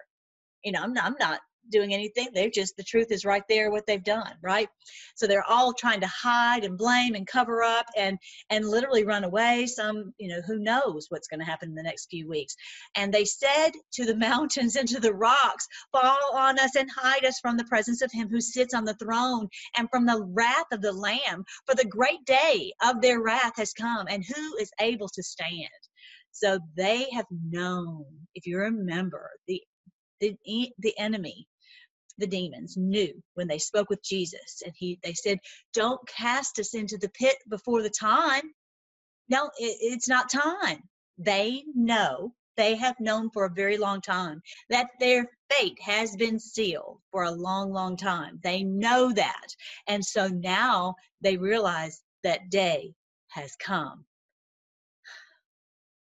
You 0.63 0.73
know, 0.73 0.81
I'm 0.81 0.93
not 0.93 1.05
I'm 1.05 1.15
not 1.19 1.39
doing 1.69 1.93
anything. 1.93 2.29
They're 2.33 2.49
just, 2.49 2.77
the 2.77 2.83
truth 2.83 3.11
is 3.11 3.25
right 3.25 3.43
there, 3.49 3.71
what 3.71 3.85
they've 3.87 4.03
done, 4.03 4.33
right? 4.41 4.67
So 5.15 5.27
they're 5.27 5.49
all 5.49 5.73
trying 5.73 6.01
to 6.01 6.07
hide 6.07 6.63
and 6.63 6.77
blame 6.77 7.15
and 7.15 7.25
cover 7.27 7.63
up 7.63 7.85
and, 7.97 8.17
and 8.49 8.67
literally 8.67 9.03
run 9.03 9.23
away. 9.23 9.65
Some, 9.67 10.13
you 10.17 10.29
know, 10.29 10.41
who 10.45 10.59
knows 10.59 11.07
what's 11.09 11.27
going 11.27 11.39
to 11.39 11.45
happen 11.45 11.69
in 11.69 11.75
the 11.75 11.83
next 11.83 12.09
few 12.09 12.27
weeks. 12.27 12.55
And 12.95 13.13
they 13.13 13.25
said 13.25 13.71
to 13.93 14.05
the 14.05 14.15
mountains 14.29 14.75
and 14.75 14.87
to 14.89 14.99
the 14.99 15.13
rocks, 15.13 15.67
fall 15.91 16.31
on 16.33 16.59
us 16.59 16.75
and 16.75 16.89
hide 16.95 17.25
us 17.25 17.39
from 17.39 17.57
the 17.57 17.65
presence 17.65 18.01
of 18.01 18.11
him 18.11 18.29
who 18.29 18.41
sits 18.41 18.73
on 18.73 18.85
the 18.85 18.95
throne 18.95 19.47
and 19.77 19.89
from 19.89 20.05
the 20.05 20.23
wrath 20.33 20.71
of 20.71 20.81
the 20.81 20.93
lamb. 20.93 21.43
For 21.65 21.75
the 21.75 21.85
great 21.85 22.23
day 22.25 22.73
of 22.83 23.01
their 23.01 23.21
wrath 23.21 23.57
has 23.57 23.73
come 23.73 24.07
and 24.09 24.23
who 24.23 24.57
is 24.57 24.71
able 24.79 25.09
to 25.09 25.23
stand? 25.23 25.69
So 26.31 26.59
they 26.75 27.07
have 27.13 27.25
known, 27.49 28.05
if 28.35 28.45
you 28.45 28.57
remember, 28.57 29.31
the 29.47 29.61
the, 30.19 30.35
the 30.79 30.97
enemy 30.97 31.47
the 32.17 32.27
demons 32.27 32.77
knew 32.77 33.13
when 33.33 33.47
they 33.47 33.57
spoke 33.57 33.89
with 33.89 34.03
Jesus 34.03 34.61
and 34.65 34.73
he 34.77 34.99
they 35.03 35.13
said 35.13 35.39
don't 35.73 36.05
cast 36.07 36.59
us 36.59 36.73
into 36.73 36.97
the 36.97 37.09
pit 37.09 37.35
before 37.49 37.81
the 37.81 37.89
time. 37.89 38.43
No 39.29 39.45
it, 39.57 39.77
it's 39.81 40.07
not 40.07 40.29
time. 40.29 40.83
They 41.17 41.63
know 41.73 42.33
they 42.57 42.75
have 42.75 42.99
known 42.99 43.29
for 43.31 43.45
a 43.45 43.53
very 43.53 43.77
long 43.77 44.01
time 44.01 44.41
that 44.69 44.87
their 44.99 45.29
fate 45.51 45.79
has 45.81 46.15
been 46.15 46.39
sealed 46.39 46.99
for 47.11 47.23
a 47.23 47.31
long 47.31 47.71
long 47.71 47.97
time. 47.97 48.39
They 48.43 48.63
know 48.63 49.11
that. 49.11 49.47
And 49.87 50.03
so 50.03 50.27
now 50.27 50.95
they 51.21 51.37
realize 51.37 52.01
that 52.23 52.49
day 52.49 52.93
has 53.29 53.55
come. 53.57 54.05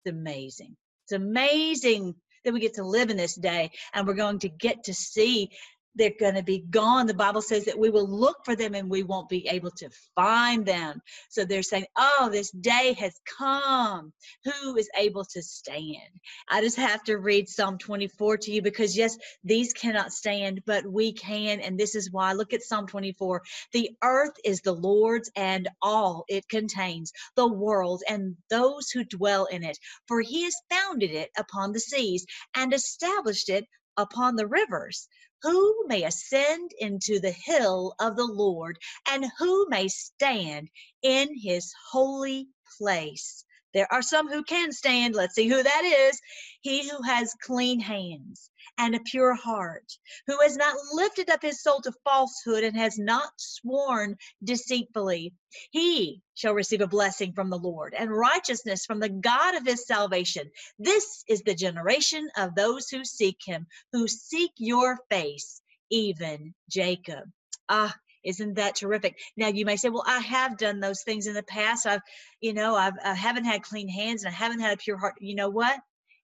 It's 0.05 0.15
amazing. 0.15 0.77
It's 1.05 1.13
amazing 1.13 2.15
that 2.45 2.55
we 2.55 2.61
get 2.61 2.75
to 2.75 2.85
live 2.85 3.11
in 3.11 3.17
this 3.17 3.35
day 3.35 3.71
and 3.93 4.07
we're 4.07 4.15
going 4.15 4.39
to 4.41 4.49
get 4.49 4.85
to 4.85 4.95
see 4.95 5.51
they're 5.95 6.13
going 6.19 6.35
to 6.35 6.43
be 6.43 6.65
gone. 6.71 7.07
The 7.07 7.15
Bible 7.15 7.43
says 7.43 7.65
that 7.65 7.79
we 7.79 7.91
will 7.91 8.09
look 8.09 8.45
for 8.45 8.55
them 8.55 8.75
and 8.75 8.89
we 8.89 9.03
won't 9.03 9.29
be 9.29 9.47
able 9.49 9.71
to 9.73 9.91
find 10.15 10.65
them. 10.65 11.01
So 11.29 11.45
they're 11.45 11.63
saying, 11.63 11.87
Oh, 11.97 12.29
this 12.31 12.51
day 12.51 12.95
has 12.99 13.19
come. 13.39 14.13
Who 14.45 14.77
is 14.77 14.89
able 14.97 15.25
to 15.27 15.43
stand? 15.43 16.21
I 16.49 16.61
just 16.61 16.77
have 16.77 17.03
to 17.05 17.19
read 17.19 17.49
Psalm 17.49 17.79
24 17.79 18.39
to 18.39 18.53
you 18.53 18.63
because, 18.63 18.97
yes, 18.97 19.17
these 19.45 19.73
cannot 19.73 20.13
stand, 20.13 20.63
but 20.67 20.87
we 20.87 21.13
can. 21.13 21.61
And 21.61 21.79
this 21.79 21.95
is 21.95 22.11
why. 22.11 22.33
Look 22.33 22.53
at 22.53 22.63
Psalm 22.63 22.87
24. 22.87 23.43
The 23.73 23.91
earth 24.03 24.35
is 24.45 24.61
the 24.61 24.73
Lord's 24.73 25.31
and 25.37 25.69
all 25.83 26.25
it 26.29 26.49
contains, 26.49 27.13
the 27.37 27.49
world 27.49 28.03
and 28.09 28.37
those 28.49 28.91
who 28.91 29.05
dwell 29.05 29.47
in 29.47 29.65
it. 29.65 29.79
For 30.07 30.21
he 30.21 30.45
has 30.45 30.55
founded 30.71 31.11
it 31.11 31.31
upon 31.37 31.73
the 31.73 31.81
seas 31.81 32.25
and 32.55 32.73
established 32.73 33.49
it 33.49 33.67
upon 33.97 34.37
the 34.37 34.47
rivers. 34.47 35.09
Who 35.43 35.87
may 35.89 36.05
ascend 36.05 36.73
into 36.79 37.21
the 37.21 37.33
hill 37.33 37.95
of 38.01 38.17
the 38.17 38.27
Lord, 38.27 38.79
and 39.09 39.27
who 39.39 39.69
may 39.69 39.89
stand 39.89 40.71
in 41.03 41.29
his 41.41 41.73
holy 41.93 42.49
place? 42.79 43.45
There 43.75 43.93
are 43.93 44.03
some 44.03 44.29
who 44.29 44.45
can 44.45 44.73
stand. 44.73 45.15
Let's 45.15 45.35
see 45.37 45.49
who 45.49 45.63
that 45.63 45.85
is. 46.11 46.21
He 46.63 46.89
who 46.89 47.03
has 47.03 47.35
clean 47.43 47.81
hands 47.81 48.51
and 48.79 48.95
a 48.95 49.01
pure 49.01 49.35
heart, 49.35 49.87
who 50.27 50.41
has 50.41 50.57
not 50.57 50.77
lifted 50.93 51.31
up 51.31 51.43
his 51.43 51.63
soul 51.63 51.81
to 51.83 51.93
falsehood 52.05 52.65
and 52.65 52.77
has 52.77 52.99
not 52.99 53.31
sworn 53.39 54.17
deceitfully. 54.45 55.35
He 55.71 56.23
shall 56.35 56.55
receive 56.55 56.81
a 56.83 56.89
blessing 56.89 57.33
from 57.35 57.51
the 57.51 57.59
Lord 57.59 57.95
and 57.97 58.11
righteousness 58.11 58.87
from 58.87 59.01
the 59.01 59.11
God 59.11 59.57
of 59.57 59.67
his 59.67 59.87
salvation. 59.87 60.51
This 60.79 61.25
is 61.29 61.43
the 61.43 61.55
generation 61.55 62.31
of 62.37 62.55
those 62.55 62.89
who 62.91 63.05
seek 63.05 63.39
him, 63.45 63.67
who 63.93 64.09
seek 64.09 64.53
your 64.59 64.99
face, 65.11 65.63
even 65.91 66.55
Jacob. 66.71 67.25
Ah, 67.69 67.97
isn't 68.25 68.55
that 68.55 68.77
terrific? 68.77 69.19
Now 69.37 69.49
you 69.49 69.65
may 69.65 69.77
say, 69.77 69.89
well, 69.89 70.05
I 70.07 70.21
have 70.21 70.59
done 70.59 70.81
those 70.81 71.03
things 71.03 71.27
in 71.27 71.35
the 71.35 71.43
past. 71.43 71.87
I've, 71.87 72.03
you 72.41 72.53
know, 72.53 72.75
I've, 72.75 72.95
I 73.05 73.15
haven't 73.15 73.45
had 73.45 73.63
clean 73.63 73.89
hands 73.89 74.25
and 74.25 74.33
I 74.33 74.37
haven't 74.37 74.61
had 74.61 74.75
a 74.75 74.83
pure 74.83 74.99
heart. 74.99 75.15
You 75.21 75.35
know 75.35 75.51
what? 75.51 75.79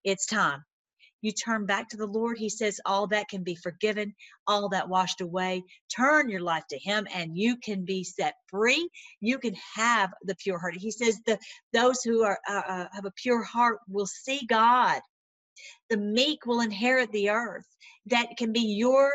It's 0.05 0.27
time. 0.27 0.65
You 1.23 1.33
turn 1.33 1.67
back 1.67 1.89
to 1.89 1.97
the 1.97 2.07
Lord. 2.07 2.39
He 2.39 2.49
says 2.49 2.81
all 2.85 3.07
that 3.09 3.29
can 3.29 3.43
be 3.43 3.57
forgiven, 3.57 4.15
all 4.47 4.69
that 4.69 4.89
washed 4.89 5.21
away. 5.21 5.65
Turn 5.95 6.29
your 6.29 6.41
life 6.41 6.65
to 6.71 6.79
Him 6.79 7.07
and 7.13 7.37
you 7.37 7.57
can 7.57 7.85
be 7.85 8.05
set 8.05 8.35
free. 8.49 8.89
You 9.21 9.39
can 9.39 9.57
have 9.75 10.13
the 10.23 10.37
pure 10.37 10.59
heart. 10.59 10.77
He 10.77 10.91
says 10.91 11.19
the 11.27 11.39
those 11.73 12.03
who 12.03 12.23
are 12.23 12.39
uh, 12.49 12.87
have 12.93 13.07
a 13.07 13.13
pure 13.13 13.43
heart 13.43 13.79
will 13.89 14.07
see 14.07 14.47
God. 14.47 15.01
The 15.89 15.97
meek 15.97 16.47
will 16.47 16.61
inherit 16.61 17.11
the 17.13 17.31
earth. 17.31 17.67
That 18.07 18.37
can 18.37 18.53
be 18.53 18.77
your 18.77 19.13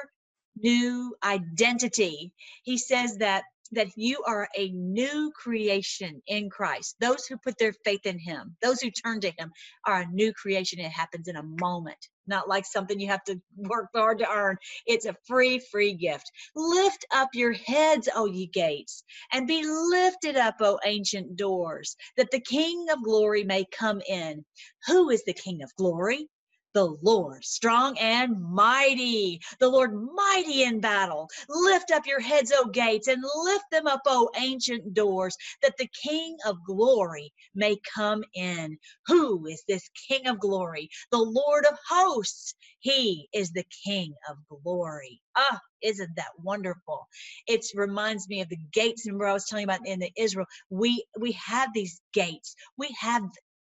new 0.58 1.16
identity. 1.24 2.34
He 2.64 2.78
says 2.78 3.18
that 3.18 3.44
that 3.74 3.88
you 3.98 4.24
are 4.28 4.50
a 4.58 4.70
new 4.72 5.32
creation 5.36 6.22
in 6.28 6.50
Christ. 6.50 6.96
Those 7.02 7.26
who 7.28 7.38
put 7.38 7.58
their 7.58 7.74
faith 7.86 8.06
in 8.06 8.20
him, 8.20 8.56
those 8.62 8.82
who 8.82 8.92
turn 8.92 9.22
to 9.22 9.32
him 9.38 9.52
are 9.88 10.02
a 10.02 10.08
new 10.08 10.34
creation. 10.34 10.80
It 10.80 10.92
happens 10.92 11.28
in 11.28 11.36
a 11.38 11.44
moment, 11.44 11.98
not 12.28 12.50
like 12.50 12.66
something 12.66 13.00
you 13.00 13.08
have 13.10 13.24
to 13.26 13.42
work 13.58 13.88
hard 13.96 14.20
to 14.20 14.30
earn. 14.30 14.58
It's 14.88 15.06
a 15.08 15.16
free, 15.28 15.60
free 15.72 15.94
gift. 15.96 16.32
Lift 16.56 17.06
up 17.14 17.30
your 17.34 17.54
heads, 17.54 18.10
O 18.16 18.26
ye 18.28 18.48
gates, 18.48 19.04
and 19.34 19.48
be 19.48 19.64
lifted 19.66 20.38
up, 20.38 20.56
O 20.62 20.80
ancient 20.86 21.36
doors, 21.38 21.96
that 22.18 22.32
the 22.32 22.42
King 22.42 22.88
of 22.92 23.04
glory 23.04 23.44
may 23.44 23.66
come 23.72 24.02
in. 24.08 24.46
Who 24.88 25.10
is 25.10 25.24
the 25.26 25.34
King 25.34 25.64
of 25.64 25.72
glory? 25.78 26.28
The 26.74 26.86
Lord, 27.04 27.46
strong 27.46 27.98
and 28.00 28.42
mighty, 28.42 29.42
the 29.60 29.70
Lord 29.70 29.92
mighty 30.16 30.64
in 30.64 30.82
battle. 30.82 31.30
Lift 31.50 31.92
up 31.92 32.06
your 32.08 32.22
heads, 32.22 32.52
O 32.56 32.68
gates, 32.70 33.08
and 33.08 33.24
lift 33.46 33.66
them 33.72 33.88
up, 33.88 34.02
O 34.08 34.30
ancient 34.38 34.94
doors, 34.94 35.38
that 35.64 35.78
the 35.78 35.90
King 36.04 36.38
of 36.46 36.58
glory 36.66 37.34
may 37.56 37.78
come 37.96 38.24
in. 38.36 38.78
Who 39.08 39.48
is 39.48 39.64
this 39.68 39.90
King 40.10 40.28
of 40.28 40.40
glory? 40.40 40.90
The 41.12 41.20
Lord 41.20 41.66
of 41.66 41.78
hosts. 41.90 42.56
He 42.80 43.30
is 43.34 43.52
the 43.52 43.66
King 43.86 44.14
of 44.30 44.38
glory. 44.64 45.22
Ah, 45.38 45.60
isn't 45.84 46.16
that 46.18 46.32
wonderful? 46.44 47.08
It 47.48 47.66
reminds 47.76 48.30
me 48.30 48.42
of 48.42 48.50
the 48.50 48.60
gates 48.74 49.08
where 49.12 49.30
I 49.30 49.34
was 49.34 49.46
telling 49.46 49.64
you 49.68 49.74
about 49.74 49.88
in 49.88 50.00
the 50.00 50.12
Israel. 50.18 50.48
We 50.70 51.06
we 51.20 51.34
have 51.34 51.70
these 51.74 52.02
gates. 52.14 52.56
We 52.78 52.96
have 53.02 53.24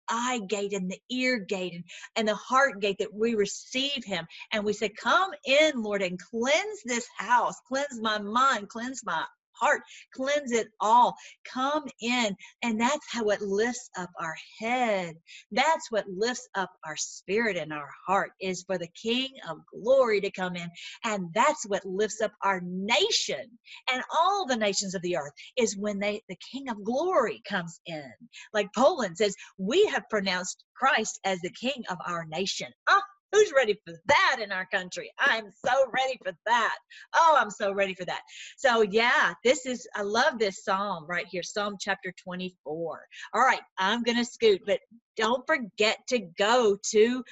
eye 0.09 0.39
gate 0.47 0.73
and 0.73 0.89
the 0.89 0.99
ear 1.09 1.39
gate 1.39 1.73
and, 1.73 1.83
and 2.15 2.27
the 2.27 2.35
heart 2.35 2.79
gate 2.81 2.97
that 2.99 3.13
we 3.13 3.35
receive 3.35 4.03
him. 4.03 4.25
And 4.51 4.63
we 4.63 4.73
say 4.73 4.89
come 4.89 5.31
in 5.45 5.81
lord 5.81 6.01
and 6.01 6.19
cleanse 6.19 6.83
this 6.85 7.07
house 7.17 7.55
cleanse 7.67 7.99
my 7.99 8.19
mind 8.19 8.69
cleanse 8.69 9.03
my 9.05 9.23
heart. 9.59 9.81
Cleanse 10.13 10.51
it 10.51 10.67
all. 10.81 11.15
Come 11.51 11.85
in 12.01 12.35
and 12.63 12.79
that's 12.79 13.07
how 13.11 13.29
it 13.29 13.41
lifts 13.41 13.89
up 13.97 14.09
our 14.19 14.35
head. 14.59 15.15
That's 15.51 15.91
what 15.91 16.05
lifts 16.09 16.47
up 16.55 16.71
our 16.85 16.97
spirit 16.97 17.57
and 17.57 17.73
our 17.73 17.89
heart 18.07 18.31
is 18.41 18.63
for 18.63 18.77
the 18.77 18.89
king 19.01 19.29
of 19.49 19.57
glory 19.83 20.21
to 20.21 20.31
come 20.31 20.55
in. 20.55 20.69
And 21.03 21.29
that's 21.33 21.65
what 21.67 21.85
lifts 21.85 22.21
up 22.21 22.31
our 22.43 22.61
nation 22.63 23.51
and 23.91 24.03
all 24.17 24.47
the 24.47 24.57
nations 24.57 24.95
of 24.95 25.01
the 25.01 25.17
earth 25.17 25.33
is 25.57 25.77
when 25.77 25.99
they 25.99 26.21
the 26.29 26.37
king 26.51 26.69
of 26.69 26.83
glory 26.83 27.41
comes 27.47 27.79
in. 27.85 28.11
Like 28.53 28.69
poland 28.75 29.17
says 29.17 29.35
we 29.57 29.85
have 29.87 30.09
pronounced 30.09 30.63
christ 30.75 31.19
as 31.25 31.39
the 31.41 31.51
king 31.51 31.83
of 31.89 31.97
our 32.07 32.25
nation. 32.25 32.67
Ah 32.89 33.01
Who's 33.35 33.51
ready 33.53 33.77
for 33.85 33.93
that 34.07 34.37
in 34.41 34.53
our 34.53 34.65
country? 34.67 35.11
I'm 35.19 35.51
so 35.51 35.87
ready 35.93 36.17
for 36.23 36.31
that. 36.45 36.77
Oh, 37.13 37.35
I'm 37.37 37.49
so 37.49 37.73
ready 37.73 37.93
for 37.93 38.05
that. 38.05 38.21
So, 38.55 38.81
yeah, 38.81 39.33
this 39.43 39.65
is, 39.65 39.85
I 39.93 40.03
love 40.03 40.39
this 40.39 40.63
psalm 40.63 41.05
right 41.05 41.25
here, 41.29 41.43
Psalm 41.43 41.75
chapter 41.77 42.13
24. 42.23 43.01
All 43.33 43.41
right, 43.41 43.59
I'm 43.77 44.03
going 44.03 44.17
to 44.17 44.23
scoot, 44.23 44.61
but 44.65 44.79
don't 45.17 45.45
forget 45.45 45.97
to 46.09 46.19
go 46.37 46.77
to 46.91 47.25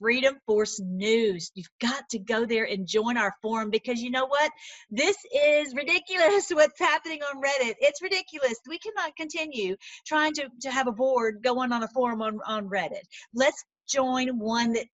Freedom 0.00 0.34
Force 0.44 0.80
News. 0.82 1.52
You've 1.54 1.70
got 1.80 2.02
to 2.10 2.18
go 2.18 2.46
there 2.46 2.64
and 2.64 2.84
join 2.84 3.16
our 3.16 3.32
forum 3.40 3.70
because 3.70 4.02
you 4.02 4.10
know 4.10 4.26
what? 4.26 4.50
This 4.90 5.16
is 5.32 5.72
ridiculous 5.72 6.48
what's 6.52 6.80
happening 6.80 7.20
on 7.22 7.40
Reddit. 7.40 7.74
It's 7.78 8.02
ridiculous. 8.02 8.54
We 8.68 8.80
cannot 8.80 9.14
continue 9.14 9.76
trying 10.04 10.32
to, 10.34 10.48
to 10.62 10.70
have 10.72 10.88
a 10.88 10.92
board 10.92 11.42
going 11.44 11.70
on 11.70 11.84
a 11.84 11.88
forum 11.94 12.22
on, 12.22 12.40
on 12.44 12.68
Reddit. 12.68 13.04
Let's 13.32 13.64
join 13.88 14.38
one 14.38 14.72
that 14.72 14.86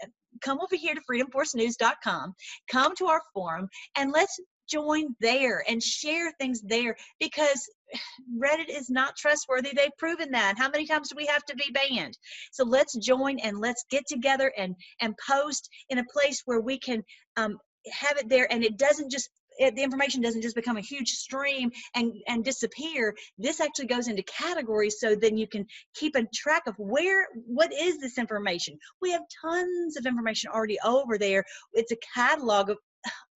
come 0.42 0.60
over 0.60 0.76
here 0.76 0.94
to 0.94 1.00
freedomforcenews.com, 1.10 2.34
come 2.70 2.94
to 2.96 3.06
our 3.06 3.22
forum, 3.34 3.68
and 3.96 4.12
let's 4.12 4.38
join 4.70 5.14
there 5.20 5.64
and 5.68 5.82
share 5.82 6.32
things 6.38 6.60
there 6.62 6.96
because 7.18 7.68
Reddit 8.40 8.68
is 8.68 8.88
not 8.88 9.16
trustworthy. 9.16 9.72
They've 9.74 9.96
proven 9.98 10.30
that. 10.30 10.58
How 10.58 10.70
many 10.70 10.86
times 10.86 11.08
do 11.08 11.16
we 11.16 11.26
have 11.26 11.44
to 11.46 11.56
be 11.56 11.72
banned? 11.72 12.16
So 12.52 12.64
let's 12.64 12.96
join 12.96 13.38
and 13.40 13.58
let's 13.58 13.84
get 13.90 14.04
together 14.06 14.52
and 14.56 14.74
and 15.00 15.14
post 15.28 15.68
in 15.88 15.98
a 15.98 16.04
place 16.12 16.42
where 16.44 16.60
we 16.60 16.78
can 16.78 17.02
um, 17.36 17.58
have 17.90 18.18
it 18.18 18.28
there 18.28 18.50
and 18.52 18.62
it 18.62 18.76
doesn't 18.76 19.10
just 19.10 19.30
it, 19.60 19.76
the 19.76 19.82
information 19.82 20.22
doesn't 20.22 20.42
just 20.42 20.56
become 20.56 20.78
a 20.78 20.82
huge 20.82 21.10
stream 21.10 21.70
and 21.94 22.14
and 22.26 22.44
disappear. 22.44 23.14
This 23.38 23.60
actually 23.60 23.86
goes 23.86 24.08
into 24.08 24.22
categories 24.22 24.96
so 24.98 25.14
then 25.14 25.36
you 25.36 25.46
can 25.46 25.66
keep 25.94 26.16
a 26.16 26.26
track 26.34 26.62
of 26.66 26.74
where 26.78 27.26
what 27.46 27.72
is 27.72 28.00
this 28.00 28.18
information? 28.18 28.78
We 29.00 29.12
have 29.12 29.22
tons 29.40 29.96
of 29.96 30.06
information 30.06 30.50
already 30.50 30.78
over 30.84 31.18
there. 31.18 31.44
It's 31.74 31.92
a 31.92 31.98
catalog 32.14 32.70
of 32.70 32.78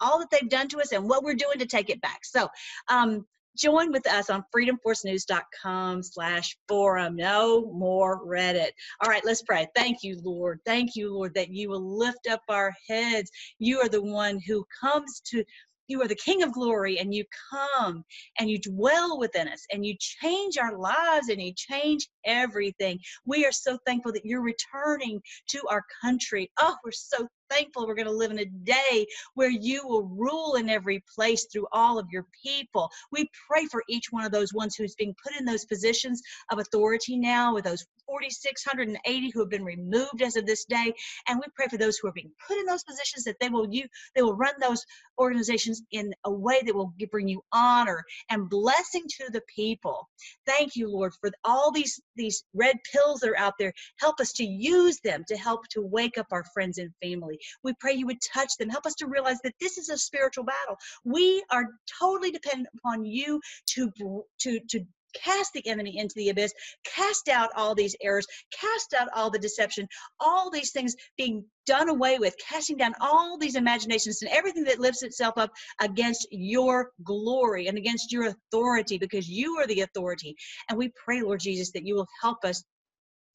all 0.00 0.18
that 0.18 0.28
they've 0.30 0.48
done 0.48 0.68
to 0.68 0.80
us 0.80 0.92
and 0.92 1.08
what 1.08 1.22
we're 1.22 1.34
doing 1.34 1.58
to 1.58 1.66
take 1.66 1.90
it 1.90 2.00
back. 2.00 2.24
So, 2.24 2.48
um, 2.88 3.26
join 3.56 3.92
with 3.92 4.06
us 4.08 4.30
on 4.30 4.44
freedomforcenews.com 4.54 6.02
slash 6.02 6.56
forum. 6.68 7.16
No 7.16 7.70
more 7.72 8.26
reddit. 8.26 8.70
All 9.02 9.10
right 9.10 9.24
let's 9.24 9.42
pray. 9.42 9.66
Thank 9.76 9.98
you 10.02 10.18
lord. 10.24 10.60
Thank 10.64 10.96
you 10.96 11.12
lord 11.12 11.34
that 11.34 11.50
you 11.50 11.68
will 11.68 11.98
lift 11.98 12.26
up 12.28 12.40
our 12.48 12.72
heads. 12.88 13.30
You 13.58 13.80
are 13.80 13.88
the 13.88 14.02
one 14.02 14.40
who 14.46 14.64
comes 14.80 15.20
to 15.26 15.44
you 15.88 16.00
are 16.02 16.08
the 16.08 16.14
King 16.14 16.42
of 16.42 16.52
glory, 16.52 16.98
and 16.98 17.14
you 17.14 17.24
come 17.50 18.04
and 18.38 18.50
you 18.50 18.58
dwell 18.58 19.18
within 19.18 19.48
us, 19.48 19.64
and 19.72 19.84
you 19.84 19.94
change 19.98 20.58
our 20.58 20.78
lives, 20.78 21.28
and 21.28 21.40
you 21.40 21.52
change 21.54 22.08
everything. 22.24 22.98
We 23.26 23.44
are 23.44 23.52
so 23.52 23.78
thankful 23.86 24.12
that 24.12 24.24
you're 24.24 24.42
returning 24.42 25.20
to 25.48 25.62
our 25.68 25.84
country. 26.02 26.50
Oh, 26.58 26.76
we're 26.84 26.92
so 26.92 27.28
thankful 27.50 27.86
we're 27.86 27.94
going 27.94 28.06
to 28.06 28.12
live 28.12 28.30
in 28.30 28.40
a 28.40 28.44
day 28.44 29.06
where 29.34 29.50
you 29.50 29.86
will 29.86 30.04
rule 30.04 30.54
in 30.54 30.68
every 30.68 31.02
place 31.14 31.46
through 31.52 31.66
all 31.72 31.98
of 31.98 32.06
your 32.10 32.26
people. 32.42 32.88
We 33.12 33.28
pray 33.48 33.66
for 33.66 33.82
each 33.88 34.06
one 34.10 34.24
of 34.24 34.32
those 34.32 34.52
ones 34.52 34.74
who's 34.76 34.94
being 34.94 35.14
put 35.22 35.38
in 35.38 35.44
those 35.44 35.64
positions 35.64 36.22
of 36.50 36.58
authority 36.58 37.16
now, 37.16 37.54
with 37.54 37.64
those 37.64 37.84
4,680 38.06 39.30
who 39.30 39.40
have 39.40 39.50
been 39.50 39.64
removed 39.64 40.22
as 40.22 40.36
of 40.36 40.46
this 40.46 40.64
day. 40.64 40.92
And 41.28 41.38
we 41.38 41.44
pray 41.54 41.66
for 41.68 41.78
those 41.78 41.96
who 41.96 42.08
are 42.08 42.12
being 42.12 42.30
put 42.46 42.58
in 42.58 42.66
those 42.66 42.84
positions 42.84 43.24
that 43.24 43.36
they 43.40 43.48
will 43.48 43.66
you 43.70 43.86
they 44.14 44.22
will 44.22 44.36
run 44.36 44.54
those 44.60 44.84
organizations 45.18 45.82
in 45.92 46.12
a 46.24 46.32
way 46.32 46.60
that 46.64 46.74
will 46.74 46.92
bring 47.10 47.28
you 47.28 47.42
honor 47.52 48.04
and 48.30 48.48
blessing 48.48 49.04
to 49.08 49.30
the 49.30 49.42
people. 49.54 50.08
Thank 50.46 50.76
you, 50.76 50.88
Lord, 50.88 51.12
for 51.20 51.30
all 51.44 51.70
these 51.70 52.00
these 52.16 52.44
red 52.54 52.76
pills 52.90 53.20
that 53.20 53.30
are 53.30 53.38
out 53.38 53.54
there. 53.58 53.72
Help 54.00 54.20
us 54.20 54.32
to 54.34 54.44
use 54.44 54.98
them 55.00 55.24
to 55.28 55.36
help 55.36 55.66
to 55.68 55.82
wake 55.82 56.18
up 56.18 56.26
our 56.30 56.44
friends 56.52 56.78
and 56.78 56.90
family. 57.02 57.33
We 57.62 57.74
pray 57.80 57.94
you 57.94 58.06
would 58.06 58.20
touch 58.34 58.56
them. 58.58 58.68
Help 58.68 58.86
us 58.86 58.94
to 58.96 59.06
realize 59.06 59.38
that 59.44 59.54
this 59.60 59.78
is 59.78 59.88
a 59.88 59.98
spiritual 59.98 60.44
battle. 60.44 60.76
We 61.04 61.44
are 61.50 61.66
totally 62.00 62.30
dependent 62.30 62.68
upon 62.78 63.04
you 63.04 63.40
to 63.74 63.92
to 64.40 64.60
to 64.70 64.80
cast 65.24 65.52
the 65.52 65.66
enemy 65.68 65.98
into 65.98 66.14
the 66.16 66.28
abyss, 66.30 66.52
cast 66.84 67.28
out 67.28 67.50
all 67.56 67.74
these 67.74 67.96
errors, 68.02 68.26
cast 68.52 68.94
out 68.94 69.08
all 69.14 69.30
the 69.30 69.38
deception, 69.38 69.88
all 70.20 70.50
these 70.50 70.72
things 70.72 70.94
being 71.16 71.44
done 71.66 71.88
away 71.88 72.18
with, 72.18 72.34
casting 72.38 72.76
down 72.76 72.94
all 73.00 73.38
these 73.38 73.56
imaginations 73.56 74.22
and 74.22 74.30
everything 74.30 74.64
that 74.64 74.80
lifts 74.80 75.02
itself 75.02 75.34
up 75.36 75.50
against 75.80 76.26
your 76.30 76.90
glory 77.04 77.68
and 77.68 77.78
against 77.78 78.12
your 78.12 78.26
authority 78.26 78.98
because 78.98 79.28
you 79.28 79.58
are 79.58 79.66
the 79.66 79.82
authority. 79.82 80.36
And 80.68 80.78
we 80.78 80.92
pray, 81.04 81.22
Lord 81.22 81.40
Jesus, 81.40 81.72
that 81.72 81.86
you 81.86 81.94
will 81.94 82.08
help 82.22 82.44
us 82.44 82.64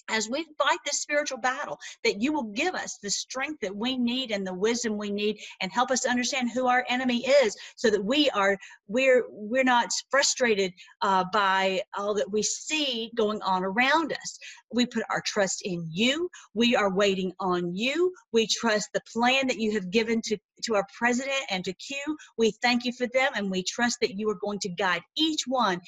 as 0.10 0.30
we 0.30 0.46
fight 0.58 0.80
this 0.86 1.02
spiritual 1.02 1.38
battle, 1.38 1.80
that 2.04 2.22
you 2.22 2.34
will 2.34 2.44
give 2.44 2.76
us 2.76 2.98
the 3.02 3.10
strength 3.10 3.60
that 3.62 3.76
we 3.76 3.98
need 3.98 4.32
and 4.32 4.46
the 4.46 4.54
wisdom 4.54 4.98
we 4.98 5.12
need 5.12 5.38
and 5.62 5.72
help 5.72 5.92
us 5.92 6.06
understand 6.06 6.52
who 6.52 6.68
our 6.68 6.86
enemy 6.90 7.26
is 7.26 7.56
so 7.76 7.90
that 7.90 8.04
we 8.04 8.30
are 8.32 8.58
we're 8.88 9.26
we're 9.30 9.64
not 9.64 9.90
frustrated 10.10 10.74
uh, 11.02 11.24
by 11.32 11.82
all 11.98 12.14
that 12.14 12.32
we 12.32 12.44
see 12.44 13.12
going 13.16 13.42
on 13.42 13.64
around 13.64 14.12
us. 14.12 14.40
We 14.74 14.86
put 14.86 15.04
our 15.10 15.22
trust 15.26 15.62
in 15.64 15.88
you. 15.90 16.30
We 16.54 16.76
are 16.76 16.94
waiting 16.94 17.34
on 17.40 17.76
you. 17.76 18.14
We 18.32 18.48
trust 18.48 18.90
the 18.94 19.02
plan 19.14 19.48
that 19.48 19.60
you 19.60 19.72
have 19.74 19.92
given 19.92 20.22
to 20.26 20.38
to 20.64 20.76
our 20.76 20.86
president 20.98 21.42
and 21.50 21.64
to 21.66 21.74
q. 21.74 21.96
We 22.38 22.52
thank 22.62 22.86
you 22.86 22.92
for 22.94 23.08
them 23.08 23.32
and 23.36 23.50
we 23.50 23.64
trust 23.64 24.00
that 24.02 24.18
you 24.18 24.30
are 24.30 24.38
going 24.42 24.60
to 24.60 24.70
guide 24.70 25.02
each 25.18 25.44
one 25.48 25.80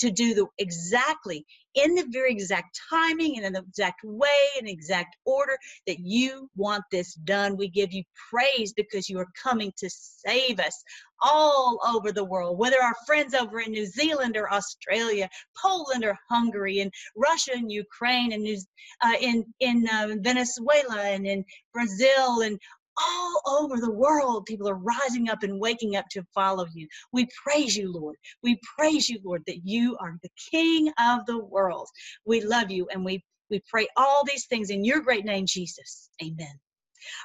to 0.00 0.10
do 0.10 0.34
the 0.34 0.46
exactly 0.58 1.44
in 1.74 1.94
the 1.94 2.06
very 2.10 2.32
exact 2.32 2.80
timing 2.90 3.36
and 3.36 3.46
in 3.46 3.52
the 3.52 3.60
exact 3.60 4.00
way 4.02 4.48
and 4.58 4.68
exact 4.68 5.16
order 5.24 5.56
that 5.86 5.98
you 6.00 6.50
want 6.56 6.82
this 6.90 7.14
done. 7.14 7.56
We 7.56 7.68
give 7.68 7.92
you 7.92 8.02
praise 8.30 8.72
because 8.72 9.08
you 9.08 9.18
are 9.18 9.28
coming 9.40 9.72
to 9.78 9.88
save 9.88 10.58
us 10.58 10.82
all 11.22 11.78
over 11.86 12.12
the 12.12 12.24
world, 12.24 12.58
whether 12.58 12.82
our 12.82 12.94
friends 13.06 13.34
over 13.34 13.60
in 13.60 13.72
New 13.72 13.86
Zealand 13.86 14.36
or 14.36 14.52
Australia, 14.52 15.28
Poland 15.60 16.04
or 16.04 16.16
Hungary, 16.28 16.80
and 16.80 16.90
Russia 17.14 17.52
and 17.54 17.70
Ukraine, 17.70 18.32
and 18.32 18.42
New, 18.42 18.56
uh, 19.04 19.14
in 19.20 19.44
in 19.60 19.86
uh, 19.92 20.08
Venezuela 20.20 21.02
and 21.02 21.26
in 21.26 21.44
Brazil 21.72 22.40
and 22.40 22.58
all 23.06 23.42
over 23.46 23.78
the 23.78 23.90
world, 23.92 24.46
people 24.46 24.68
are 24.68 24.74
rising 24.74 25.28
up 25.30 25.42
and 25.42 25.60
waking 25.60 25.96
up 25.96 26.06
to 26.12 26.22
follow 26.34 26.66
you. 26.74 26.88
We 27.12 27.28
praise 27.44 27.76
you, 27.76 27.92
Lord. 27.92 28.16
We 28.42 28.58
praise 28.78 29.08
you, 29.08 29.20
Lord, 29.24 29.42
that 29.46 29.60
you 29.64 29.96
are 30.00 30.16
the 30.22 30.30
King 30.50 30.92
of 30.98 31.26
the 31.26 31.38
world. 31.38 31.88
We 32.26 32.42
love 32.42 32.70
you 32.70 32.88
and 32.92 33.04
we, 33.04 33.24
we 33.50 33.62
pray 33.70 33.88
all 33.96 34.24
these 34.26 34.46
things 34.46 34.70
in 34.70 34.84
your 34.84 35.00
great 35.00 35.24
name, 35.24 35.46
Jesus. 35.46 36.10
Amen. 36.22 36.60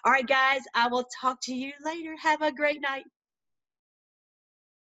All 0.05 0.11
right, 0.11 0.27
guys, 0.27 0.61
I 0.73 0.87
will 0.87 1.05
talk 1.21 1.39
to 1.43 1.53
you 1.53 1.73
later. 1.83 2.15
Have 2.21 2.41
a 2.41 2.51
great 2.51 2.81
night. 2.81 3.05